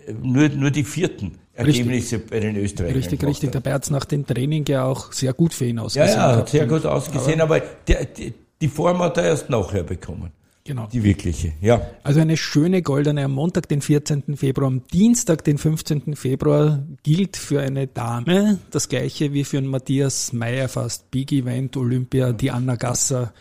[0.08, 2.30] äh, nur, nur die vierten Ergebnisse richtig.
[2.32, 2.96] bei den Österreichern.
[2.96, 3.52] Richtig, richtig.
[3.52, 6.18] Dabei hat's nach dem Training ja auch sehr gut für ihn ausgesehen.
[6.18, 9.48] Ja, ja, hat sehr gut ausgesehen, aber, aber der, die, die Form hat er erst
[9.48, 10.32] nachher bekommen.
[10.66, 10.88] Genau.
[10.90, 11.82] Die wirkliche, ja.
[12.04, 14.34] Also eine schöne goldene am Montag, den 14.
[14.34, 14.68] Februar.
[14.68, 16.16] Am Dienstag, den 15.
[16.16, 21.10] Februar, gilt für eine Dame das gleiche wie für einen Matthias Meyer fast.
[21.10, 23.34] Big Event, Olympia, die Anna Gasser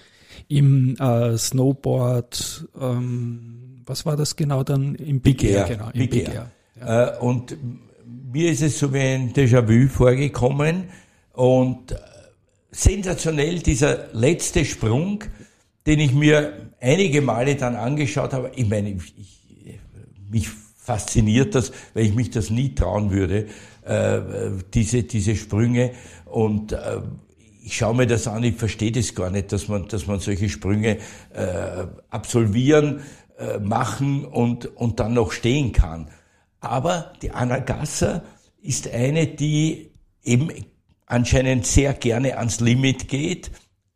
[0.50, 4.96] im äh, Snowboard, ähm, was war das genau dann?
[4.96, 6.34] Im Big, Big Air, Genau, im Big, Big Air.
[6.34, 6.52] Air.
[6.82, 7.14] Ja.
[7.16, 7.58] Äh, und
[8.34, 10.90] mir ist es so wie ein Déjà-vu vorgekommen
[11.32, 11.96] und äh,
[12.72, 15.24] sensationell dieser letzte Sprung,
[15.86, 18.52] den ich mir einige Male dann angeschaut habe.
[18.56, 19.14] Ich meine, ich,
[20.30, 23.48] mich fasziniert das, weil ich mich das nie trauen würde,
[23.86, 24.22] äh,
[24.74, 25.92] diese, diese Sprünge.
[26.26, 27.02] Und äh,
[27.64, 30.50] ich schaue mir das an, ich verstehe das gar nicht, dass man, dass man solche
[30.50, 30.98] Sprünge
[31.34, 33.02] äh, absolvieren,
[33.38, 36.10] äh, machen und, und dann noch stehen kann.
[36.60, 38.24] Aber die Anna Gasser
[38.62, 39.92] ist eine, die
[40.24, 40.50] eben
[41.06, 43.52] anscheinend sehr gerne ans Limit geht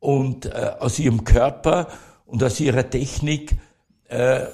[0.08, 1.90] und äh, aus ihrem Körper
[2.26, 3.58] und aus ihrer Technik
[4.08, 4.46] äh,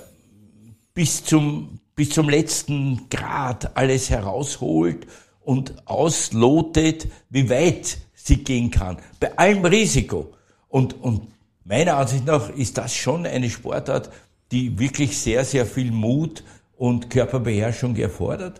[0.95, 5.05] bis zum bis zum letzten Grad alles herausholt
[5.41, 10.33] und auslotet, wie weit sie gehen kann, bei allem Risiko.
[10.69, 11.27] Und, und
[11.65, 14.09] meiner Ansicht nach ist das schon eine Sportart,
[14.51, 16.43] die wirklich sehr, sehr viel Mut
[16.77, 18.59] und Körperbeherrschung erfordert.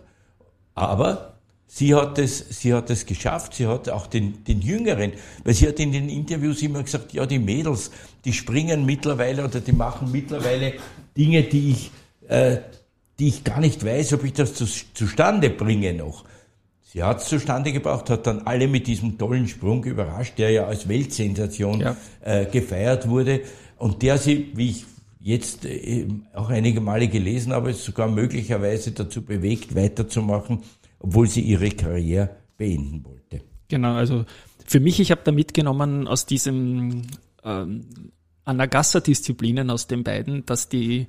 [0.76, 1.33] Aber
[1.76, 3.54] Sie hat es, sie hat es geschafft.
[3.54, 5.10] Sie hat auch den, den Jüngeren,
[5.42, 7.90] weil sie hat in den Interviews immer gesagt, ja, die Mädels,
[8.24, 10.74] die springen mittlerweile oder die machen mittlerweile
[11.16, 11.90] Dinge, die ich,
[12.28, 12.58] äh,
[13.18, 16.24] die ich gar nicht weiß, ob ich das zu, zustande bringe noch.
[16.92, 20.66] Sie hat es zustande gebracht, hat dann alle mit diesem tollen Sprung überrascht, der ja
[20.66, 21.96] als Weltsensation ja.
[22.20, 23.40] äh, gefeiert wurde
[23.78, 24.84] und der sie, wie ich
[25.18, 30.62] jetzt äh, auch einige Male gelesen habe, sogar möglicherweise dazu bewegt, weiterzumachen
[31.04, 33.42] obwohl sie ihre Karriere beenden wollte.
[33.68, 34.24] Genau, also
[34.64, 37.02] für mich, ich habe da mitgenommen aus diesem
[37.44, 37.84] ähm,
[38.46, 41.06] Anagassa-Disziplinen aus den beiden, dass die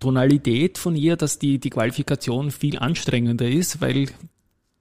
[0.00, 4.08] Tonalität von ihr, dass die, die Qualifikation viel anstrengender ist, weil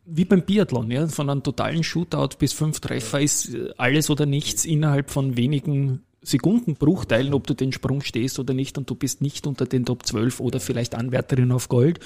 [0.05, 4.64] wie beim Biathlon, ja, von einem totalen Shootout bis fünf Treffer ist alles oder nichts
[4.64, 9.47] innerhalb von wenigen Sekundenbruchteilen, ob du den Sprung stehst oder nicht und du bist nicht
[9.47, 11.99] unter den Top 12 oder vielleicht Anwärterin auf Gold.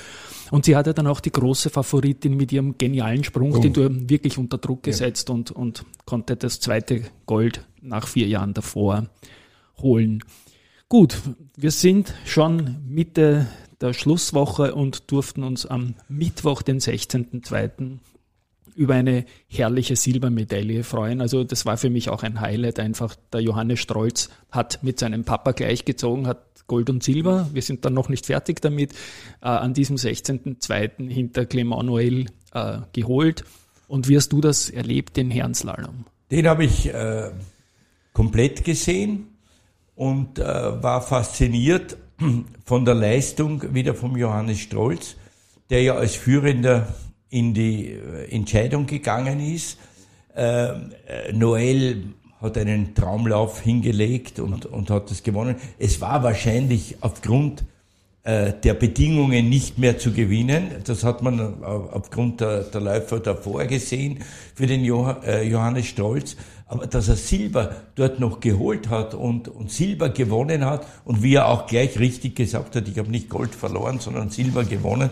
[0.52, 3.60] Und sie hatte dann auch die große Favoritin mit ihrem genialen Sprung, oh.
[3.60, 5.36] den du wirklich unter Druck gesetzt ja.
[5.36, 9.08] und, und konnte das zweite Gold nach vier Jahren davor
[9.80, 10.24] holen.
[10.90, 11.18] Gut,
[11.56, 13.48] wir sind schon Mitte
[13.80, 18.00] der Schlusswoche und durften uns am Mittwoch, den 16.02
[18.82, 21.22] über eine herrliche Silbermedaille freuen.
[21.22, 23.16] Also das war für mich auch ein Highlight einfach.
[23.32, 27.48] Der Johannes Strolz hat mit seinem Papa gleichgezogen, hat Gold und Silber.
[27.54, 28.94] Wir sind dann noch nicht fertig damit.
[29.42, 31.10] Äh, an diesem 16.02.
[31.10, 33.46] hinter Clement Noël äh, geholt.
[33.88, 36.06] Und wie hast du das erlebt, den Herrenslalom?
[36.32, 37.30] Den habe ich äh,
[38.14, 39.28] komplett gesehen
[39.94, 41.98] und äh, war fasziniert
[42.66, 45.18] von der Leistung wieder vom Johannes Strolz,
[45.70, 46.88] der ja als führender
[47.32, 49.80] in die äh, Entscheidung gegangen ist.
[50.36, 52.04] Ähm, äh, Noel
[52.40, 55.56] hat einen Traumlauf hingelegt und, und hat es gewonnen.
[55.80, 57.64] Es war wahrscheinlich aufgrund
[58.24, 60.72] äh, der Bedingungen nicht mehr zu gewinnen.
[60.84, 64.20] Das hat man aufgrund der, der Läufer davor gesehen
[64.56, 66.36] für den Johannes Stolz.
[66.72, 71.36] Aber dass er Silber dort noch geholt hat und, und Silber gewonnen hat und wie
[71.36, 75.10] er auch gleich richtig gesagt hat, ich habe nicht Gold verloren, sondern Silber gewonnen,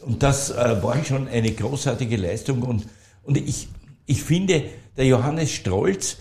[0.00, 2.62] und das äh, war schon eine großartige Leistung.
[2.62, 2.86] Und,
[3.22, 3.68] und ich,
[4.06, 4.64] ich finde,
[4.96, 6.18] der Johannes Strolz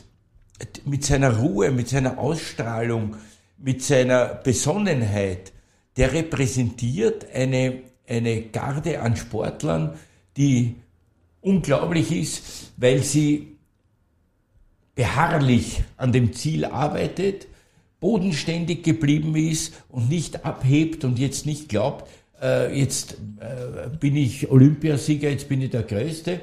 [0.85, 3.15] mit seiner Ruhe, mit seiner Ausstrahlung,
[3.57, 5.53] mit seiner Besonnenheit,
[5.97, 9.97] der repräsentiert eine, eine Garde an Sportlern,
[10.37, 10.75] die
[11.41, 13.57] unglaublich ist, weil sie
[14.95, 17.47] beharrlich an dem Ziel arbeitet,
[17.99, 22.09] bodenständig geblieben ist und nicht abhebt und jetzt nicht glaubt,
[22.41, 26.41] äh, jetzt äh, bin ich Olympiasieger, jetzt bin ich der Größte,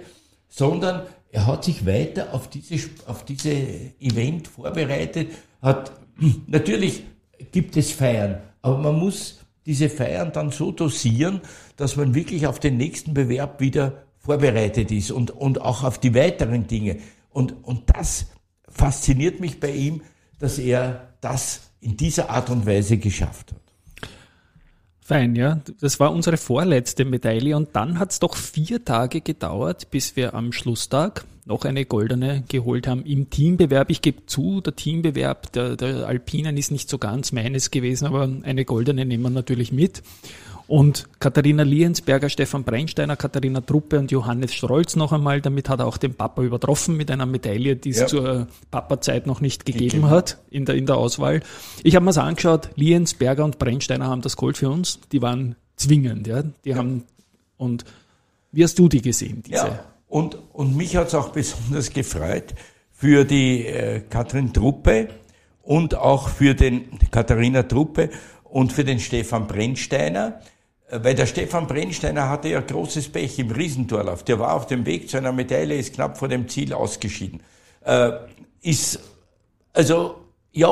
[0.49, 5.93] sondern er hat sich weiter auf diese, auf diese Event vorbereitet, hat,
[6.47, 7.03] natürlich
[7.53, 11.41] gibt es Feiern, Aber man muss diese Feiern dann so dosieren,
[11.77, 16.15] dass man wirklich auf den nächsten Bewerb wieder vorbereitet ist und, und auch auf die
[16.15, 16.99] weiteren Dinge.
[17.31, 18.27] Und, und das
[18.69, 20.03] fasziniert mich bei ihm,
[20.39, 23.66] dass er das in dieser Art und Weise geschafft hat.
[25.07, 25.61] Fein, ja.
[25.81, 30.35] Das war unsere vorletzte Medaille und dann hat es doch vier Tage gedauert, bis wir
[30.35, 33.89] am Schlusstag noch eine goldene geholt haben im Teambewerb.
[33.91, 38.29] Ich gebe zu, der Teambewerb der, der Alpinen ist nicht so ganz meines gewesen, aber
[38.43, 40.03] eine goldene nehmen wir natürlich mit.
[40.69, 45.41] Und Katharina Liensberger, Stefan Breinsteiner, Katharina Truppe und Johannes Strolz noch einmal.
[45.41, 48.07] Damit hat er auch den Papa übertroffen mit einer Medaille, die es ja.
[48.07, 50.13] zur Papa-Zeit noch nicht gegeben okay.
[50.13, 51.41] hat in der, in der Auswahl.
[51.85, 54.99] Ich habe mir's angeschaut, Liensberger und Breinsteiner haben das Gold für uns.
[55.13, 56.43] Die waren zwingend, ja.
[56.65, 56.77] Die ja.
[56.77, 57.05] haben,
[57.59, 57.85] und
[58.51, 59.57] wie hast du die gesehen, diese?
[59.57, 59.85] Ja.
[60.09, 62.55] Und, und mich hat's auch besonders gefreut
[62.91, 65.11] für die äh, Katrin Truppe
[65.63, 68.11] und auch für den Katharina Truppe
[68.45, 70.56] und für den Stefan Brennsteiner, äh,
[70.91, 74.23] weil der Stefan Brennsteiner hatte ja großes Pech im Riesentorlauf.
[74.23, 77.43] Der war auf dem Weg zu einer Medaille, ist knapp vor dem Ziel ausgeschieden.
[77.85, 78.13] Äh,
[78.63, 79.01] ist,
[79.73, 80.17] also,
[80.53, 80.69] ja,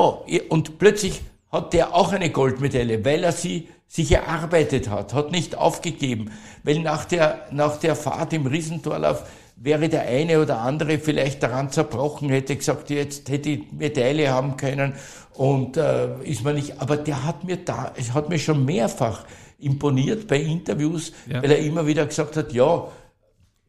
[0.49, 5.55] und plötzlich hat der auch eine Goldmedaille, weil er sie sich erarbeitet hat, hat nicht
[5.57, 6.31] aufgegeben.
[6.63, 9.23] Weil nach der, nach der Fahrt im Riesentorlauf
[9.55, 14.57] wäre der eine oder andere vielleicht daran zerbrochen, hätte gesagt, jetzt hätte ich Medaille haben
[14.57, 14.93] können
[15.33, 19.23] und äh, ist man nicht, aber der hat mir da, es hat mir schon mehrfach
[19.59, 21.41] imponiert bei Interviews, ja.
[21.41, 22.87] weil er immer wieder gesagt hat, ja,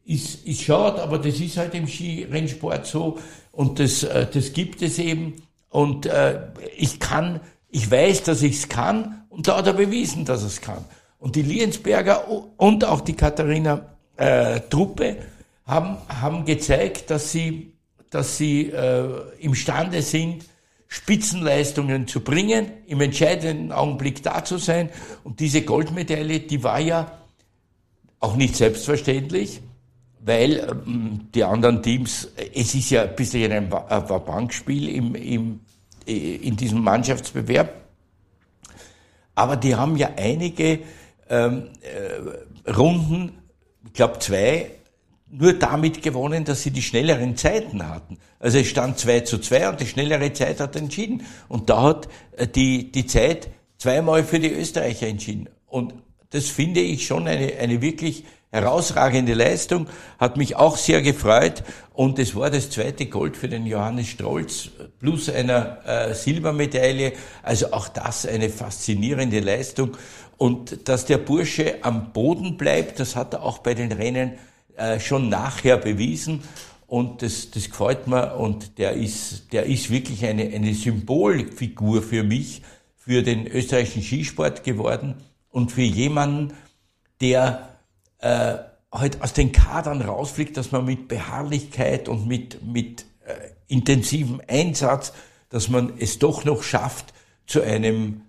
[0.05, 3.17] ist, ist schade, aber das ist halt im Skirennsport so
[3.51, 8.55] und das, äh, das gibt es eben und äh, ich kann, ich weiß, dass ich
[8.55, 10.83] es kann und da hat er bewiesen, dass er es kann.
[11.19, 12.27] Und die Liensberger
[12.57, 15.17] und auch die Katharina äh, Truppe
[15.65, 17.73] haben, haben gezeigt, dass sie,
[18.09, 19.07] dass sie äh,
[19.39, 20.45] imstande sind,
[20.87, 24.89] Spitzenleistungen zu bringen, im entscheidenden Augenblick da zu sein.
[25.23, 27.11] Und diese Goldmedaille, die war ja
[28.19, 29.61] auch nicht selbstverständlich,
[30.19, 35.59] weil ähm, die anderen Teams, es ist ja ein bisschen ein Bankspiel im, im,
[36.07, 37.73] äh, in diesem Mannschaftsbewerb,
[39.35, 40.79] aber die haben ja einige
[41.29, 43.37] ähm, äh, Runden,
[43.85, 44.71] ich glaube zwei,
[45.29, 48.17] nur damit gewonnen, dass sie die schnelleren Zeiten hatten.
[48.39, 51.25] Also es stand 2 zu 2 und die schnellere Zeit hat entschieden.
[51.49, 52.07] Und da hat
[52.37, 55.49] äh, die, die Zeit zweimal für die Österreicher entschieden.
[55.65, 55.93] Und
[56.29, 59.87] das finde ich schon eine, eine wirklich herausragende Leistung,
[60.19, 61.63] hat mich auch sehr gefreut
[61.93, 64.69] und es war das zweite Gold für den Johannes Strolz
[64.99, 67.13] plus einer äh, Silbermedaille.
[67.43, 69.97] Also auch das eine faszinierende Leistung
[70.37, 74.33] und dass der Bursche am Boden bleibt, das hat er auch bei den Rennen
[74.77, 76.43] äh, schon nachher bewiesen.
[76.87, 78.35] Und das, das gefällt mir.
[78.35, 82.61] Und der ist, der ist wirklich eine, eine Symbolfigur für mich,
[82.95, 85.15] für den österreichischen Skisport geworden
[85.49, 86.53] und für jemanden,
[87.21, 87.77] der
[88.19, 88.55] äh,
[88.91, 93.33] halt aus den Kadern rausfliegt, dass man mit Beharrlichkeit und mit, mit äh,
[93.67, 95.13] intensivem Einsatz,
[95.49, 97.13] dass man es doch noch schafft,
[97.45, 98.21] zu einem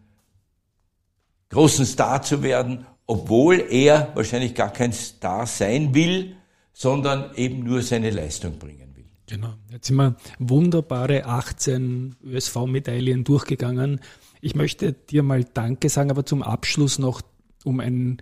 [1.51, 6.36] großen Star zu werden, obwohl er wahrscheinlich gar kein Star sein will,
[6.79, 9.07] sondern eben nur seine Leistung bringen will.
[9.26, 9.55] Genau.
[9.72, 14.01] Jetzt sind wir wunderbare 18 ÖSV-Medaillen durchgegangen.
[14.41, 17.20] Ich möchte dir mal Danke sagen, aber zum Abschluss noch
[17.64, 18.18] um ein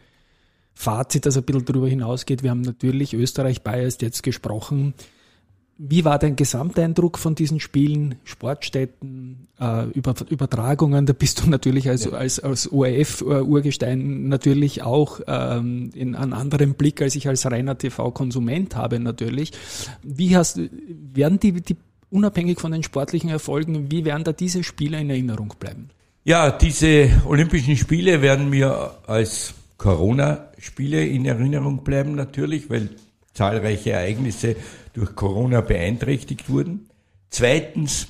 [0.72, 2.42] Fazit, das ein bisschen darüber hinausgeht.
[2.42, 4.94] Wir haben natürlich Österreich Biased jetzt gesprochen.
[5.78, 11.04] Wie war dein Gesamteindruck von diesen Spielen, Sportstätten, äh, Über Übertragungen?
[11.04, 12.12] Da bist du natürlich als, ja.
[12.12, 18.74] als, als ORF-Urgestein natürlich auch ähm, in einem anderen Blick, als ich als reiner TV-Konsument
[18.74, 19.52] habe natürlich.
[20.02, 20.58] Wie hast,
[21.12, 21.76] werden die, die,
[22.10, 25.90] unabhängig von den sportlichen Erfolgen, wie werden da diese Spiele in Erinnerung bleiben?
[26.24, 32.88] Ja, diese Olympischen Spiele werden mir als Corona-Spiele in Erinnerung bleiben natürlich, weil
[33.36, 34.56] zahlreiche Ereignisse
[34.94, 36.88] durch Corona beeinträchtigt wurden.
[37.28, 38.08] Zweitens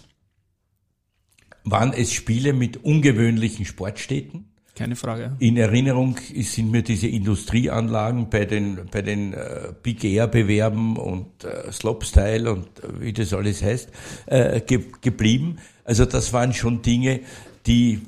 [1.64, 4.52] waren es Spiele mit ungewöhnlichen Sportstätten.
[4.76, 5.34] Keine Frage.
[5.38, 11.44] In Erinnerung sind mir diese Industrieanlagen bei den, bei den äh, Big Air Bewerben und
[11.44, 13.90] äh, Slopestyle und äh, wie das alles heißt,
[14.26, 15.56] äh, ge geblieben.
[15.82, 17.20] Also das waren schon Dinge,
[17.66, 18.02] die,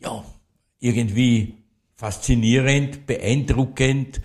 [0.00, 0.24] ja,
[0.80, 1.54] irgendwie
[1.94, 4.20] faszinierend, beeindruckend,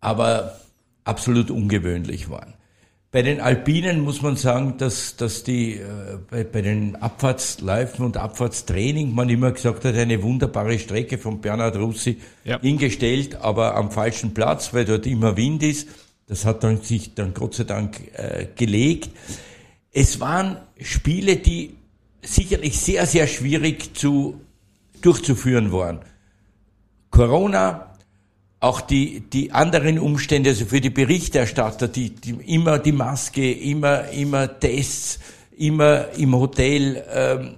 [0.00, 0.60] aber
[1.04, 2.54] absolut ungewöhnlich waren.
[3.12, 8.16] Bei den Alpinen muss man sagen, dass, dass die äh, bei, bei den Abfahrtsläufen und
[8.16, 12.60] Abfahrtstraining man immer gesagt hat, eine wunderbare Strecke von Bernhard Russi ja.
[12.60, 15.88] hingestellt, aber am falschen Platz, weil dort immer Wind ist.
[16.28, 19.10] Das hat dann sich dann Gott sei Dank äh, gelegt.
[19.90, 21.74] Es waren Spiele, die
[22.22, 24.40] sicherlich sehr, sehr schwierig zu
[25.02, 25.98] durchzuführen waren.
[27.10, 27.89] Corona,
[28.60, 34.08] auch die, die anderen Umstände, also für die Berichterstatter, die, die immer die Maske, immer,
[34.10, 35.18] immer Tests,
[35.56, 37.54] immer im Hotel, ähm,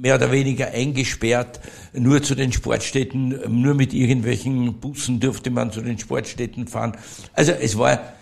[0.00, 1.60] mehr oder weniger eingesperrt,
[1.92, 6.96] nur zu den Sportstätten, nur mit irgendwelchen Bussen durfte man zu den Sportstätten fahren.
[7.34, 8.14] Also es war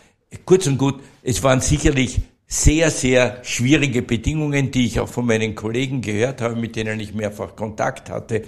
[0.45, 5.55] kurz und gut, es waren sicherlich sehr, sehr schwierige Bedingungen, die ich auch von meinen
[5.55, 8.43] Kollegen gehört habe, mit denen ich mehrfach Kontakt hatte,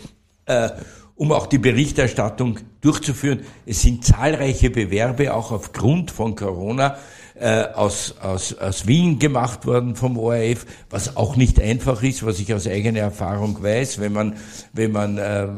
[0.47, 0.71] äh,
[1.17, 3.41] um auch die Berichterstattung durchzuführen.
[3.65, 6.99] Es sind zahlreiche Bewerbe auch aufgrund von Corona
[7.35, 12.39] äh, aus, aus, aus Wien gemacht worden vom ORF, was auch nicht einfach ist, was
[12.39, 14.37] ich aus eigener Erfahrung weiß, wenn man,
[14.73, 15.49] wenn man äh,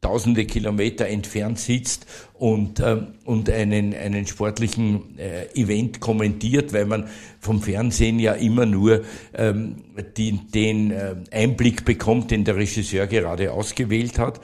[0.00, 7.08] tausende Kilometer entfernt sitzt und, ähm, und einen, einen sportlichen äh, Event kommentiert, weil man
[7.40, 9.02] vom Fernsehen ja immer nur
[9.34, 9.76] ähm,
[10.16, 14.40] die, den äh, Einblick bekommt, den der Regisseur gerade ausgewählt hat.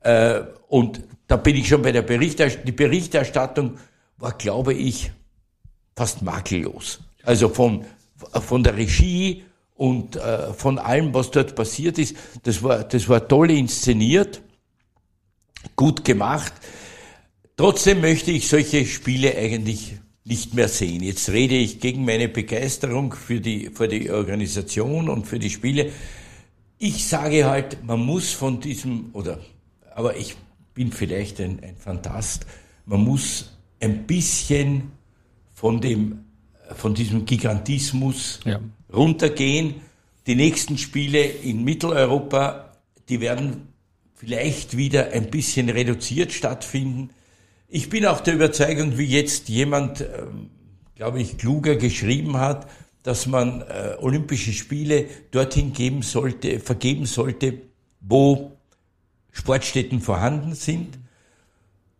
[0.00, 2.66] Äh, und da bin ich schon bei der Berichterstattung.
[2.66, 3.78] Die Berichterstattung
[4.18, 5.12] war, glaube ich,
[5.96, 7.00] fast makellos.
[7.22, 7.84] Also von,
[8.16, 9.44] von der Regie
[9.74, 12.16] und äh, von allem, was dort passiert ist.
[12.42, 14.42] Das war, das war toll inszeniert,
[15.76, 16.52] gut gemacht.
[17.56, 21.02] Trotzdem möchte ich solche Spiele eigentlich nicht mehr sehen.
[21.02, 25.90] Jetzt rede ich gegen meine Begeisterung für die, für die Organisation und für die Spiele.
[26.78, 29.40] Ich sage halt, man muss von diesem, oder,
[29.94, 30.36] aber ich
[30.74, 32.46] bin vielleicht ein, ein Fantast,
[32.86, 34.92] man muss ein bisschen
[35.52, 36.24] von dem,
[36.74, 38.60] von diesem Gigantismus ja.
[38.92, 39.76] runtergehen.
[40.26, 42.72] Die nächsten Spiele in Mitteleuropa,
[43.08, 43.68] die werden
[44.14, 47.10] vielleicht wieder ein bisschen reduziert stattfinden.
[47.68, 50.50] Ich bin auch der Überzeugung, wie jetzt jemand, ähm,
[50.94, 52.68] glaube ich, kluger geschrieben hat,
[53.02, 57.62] dass man äh, Olympische Spiele dorthin geben sollte, vergeben sollte,
[58.00, 58.56] wo
[59.32, 60.98] Sportstätten vorhanden sind.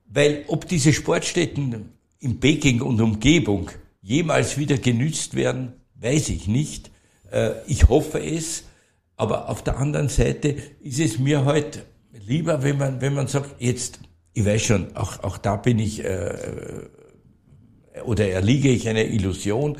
[0.06, 3.70] Weil ob diese Sportstätten in Peking und Umgebung
[4.02, 6.90] jemals wieder genützt werden, weiß ich nicht.
[7.30, 8.64] Äh, ich hoffe es,
[9.16, 13.60] aber auf der anderen Seite ist es mir halt lieber, wenn man, wenn man sagt,
[13.60, 14.00] jetzt,
[14.32, 16.34] ich weiß schon, auch, auch da bin ich, äh,
[18.04, 19.76] oder erliege ich einer Illusion,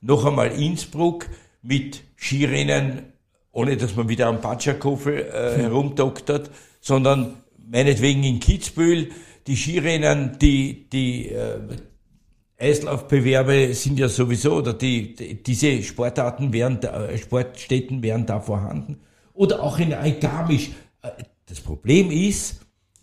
[0.00, 1.26] noch einmal Innsbruck
[1.62, 3.12] mit Skirennen,
[3.52, 6.50] ohne dass man wieder am Patschakofel äh, herumdoktert,
[6.86, 7.34] sondern
[7.68, 9.10] meinetwegen in Kitzbühel,
[9.48, 11.58] die Skirennen, die, die äh,
[12.58, 19.00] Eislaufbewerbe sind ja sowieso, oder die, die diese Sportarten wären, da, Sportstätten wären da vorhanden.
[19.34, 20.70] Oder auch in Algarmisch.
[21.02, 21.10] Äh,
[21.46, 22.60] das Problem ist,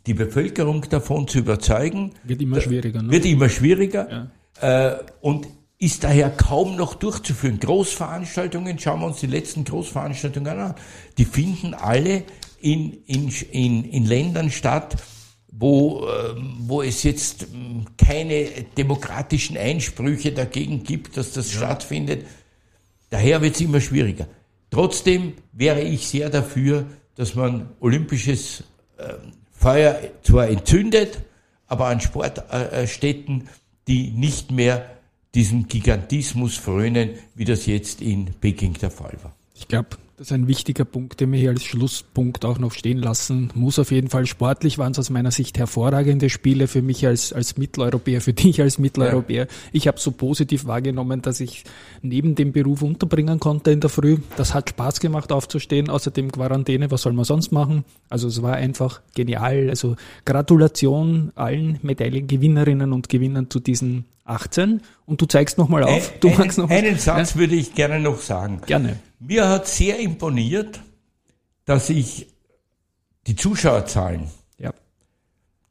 [0.07, 2.13] die Bevölkerung davon zu überzeugen.
[2.23, 3.01] Wird immer schwieriger.
[3.01, 3.11] Ne?
[3.11, 4.29] Wird immer schwieriger.
[4.61, 4.91] Ja.
[4.91, 5.45] Äh, und
[5.77, 7.59] ist daher kaum noch durchzuführen.
[7.59, 10.75] Großveranstaltungen, schauen wir uns die letzten Großveranstaltungen an,
[11.17, 12.23] die finden alle
[12.63, 14.95] in, in, in, in Ländern statt,
[15.51, 18.45] wo, ähm, wo es jetzt ähm, keine
[18.77, 21.59] demokratischen Einsprüche dagegen gibt, dass das ja.
[21.59, 22.25] stattfindet.
[23.09, 24.27] Daher wird es immer schwieriger.
[24.71, 26.85] Trotzdem wäre ich sehr dafür,
[27.15, 28.63] dass man olympisches
[28.97, 31.19] ähm, Feuer zwar entzündet,
[31.67, 33.49] aber an Sportstätten,
[33.87, 34.89] die nicht mehr
[35.35, 39.35] diesem Gigantismus frönen, wie das jetzt in Peking der Fall war.
[39.53, 42.99] Ich glaube, das ist ein wichtiger Punkt, den wir hier als Schlusspunkt auch noch stehen
[42.99, 43.77] lassen muss.
[43.77, 47.57] Auf jeden Fall sportlich waren es aus meiner Sicht hervorragende Spiele für mich als, als
[47.57, 49.43] Mitteleuropäer, für dich als Mitteleuropäer.
[49.43, 49.51] Ja.
[49.73, 51.65] Ich habe so positiv wahrgenommen, dass ich
[52.01, 54.15] neben dem Beruf unterbringen konnte in der Früh.
[54.37, 55.89] Das hat Spaß gemacht aufzustehen.
[55.89, 57.83] Außerdem Quarantäne, was soll man sonst machen?
[58.07, 59.69] Also es war einfach genial.
[59.69, 66.13] Also Gratulation allen Medaillengewinnerinnen und Gewinnern zu diesen 18 und du zeigst nochmal auf.
[66.19, 67.39] Du einen, noch einen Satz ja?
[67.39, 68.61] würde ich gerne noch sagen.
[68.65, 68.99] Gerne.
[69.19, 70.79] Mir hat sehr imponiert,
[71.65, 72.27] dass ich
[73.27, 74.73] die Zuschauerzahlen, ja.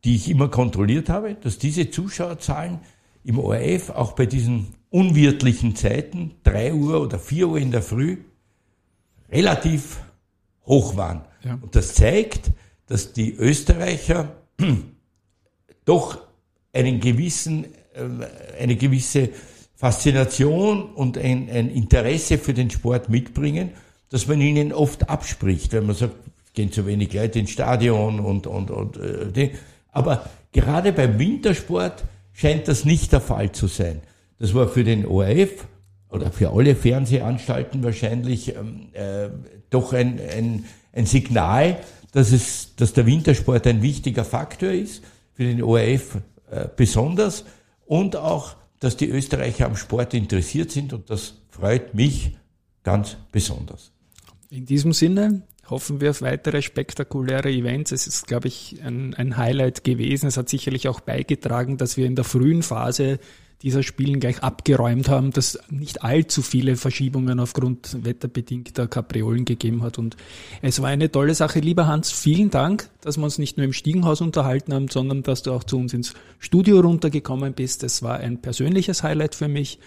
[0.04, 2.80] die ich immer kontrolliert habe, dass diese Zuschauerzahlen
[3.24, 8.18] im ORF auch bei diesen unwirtlichen Zeiten, drei Uhr oder vier Uhr in der Früh,
[9.30, 10.00] relativ
[10.66, 11.24] hoch waren.
[11.42, 11.58] Ja.
[11.60, 12.50] Und das zeigt,
[12.86, 14.36] dass die Österreicher
[15.84, 16.18] doch
[16.72, 17.66] einen gewissen
[18.58, 19.30] eine gewisse
[19.76, 23.70] Faszination und ein, ein Interesse für den Sport mitbringen,
[24.10, 26.14] dass man ihnen oft abspricht, wenn man sagt,
[26.54, 29.50] gehen zu wenig Leute ins Stadion und, und, und äh,
[29.90, 34.02] aber gerade beim Wintersport scheint das nicht der Fall zu sein.
[34.38, 35.66] Das war für den ORF
[36.10, 39.28] oder für alle Fernsehanstalten wahrscheinlich ähm, äh,
[39.70, 41.78] doch ein, ein, ein Signal,
[42.12, 45.02] dass, es, dass der Wintersport ein wichtiger Faktor ist,
[45.34, 46.18] für den ORF
[46.50, 47.44] äh, besonders
[47.92, 52.38] und auch, dass die Österreicher am Sport interessiert sind und das freut mich
[52.84, 53.92] ganz besonders.
[54.48, 57.92] In diesem Sinne hoffen wir auf weitere spektakuläre Events.
[57.92, 60.26] Es ist, glaube ich, ein, ein Highlight gewesen.
[60.26, 63.18] Es hat sicherlich auch beigetragen, dass wir in der frühen Phase
[63.62, 69.98] dieser Spielen gleich abgeräumt haben, dass nicht allzu viele Verschiebungen aufgrund wetterbedingter Kapriolen gegeben hat.
[69.98, 70.16] Und
[70.62, 71.60] es war eine tolle Sache.
[71.60, 75.42] Lieber Hans, vielen Dank, dass wir uns nicht nur im Stiegenhaus unterhalten haben, sondern dass
[75.42, 77.84] du auch zu uns ins Studio runtergekommen bist.
[77.84, 79.78] Es war ein persönliches Highlight für mich.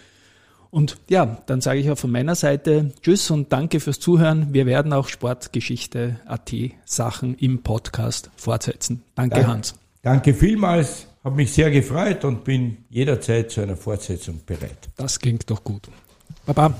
[0.70, 4.52] Und ja, dann sage ich auch von meiner Seite Tschüss und danke fürs Zuhören.
[4.52, 6.52] Wir werden auch Sportgeschichte AT
[6.84, 9.02] Sachen im Podcast fortsetzen.
[9.14, 9.74] Danke, danke Hans.
[10.02, 11.06] Danke vielmals.
[11.26, 14.88] Habe mich sehr gefreut und bin jederzeit zu einer Fortsetzung bereit.
[14.96, 15.88] Das klingt doch gut.
[16.46, 16.72] Baba.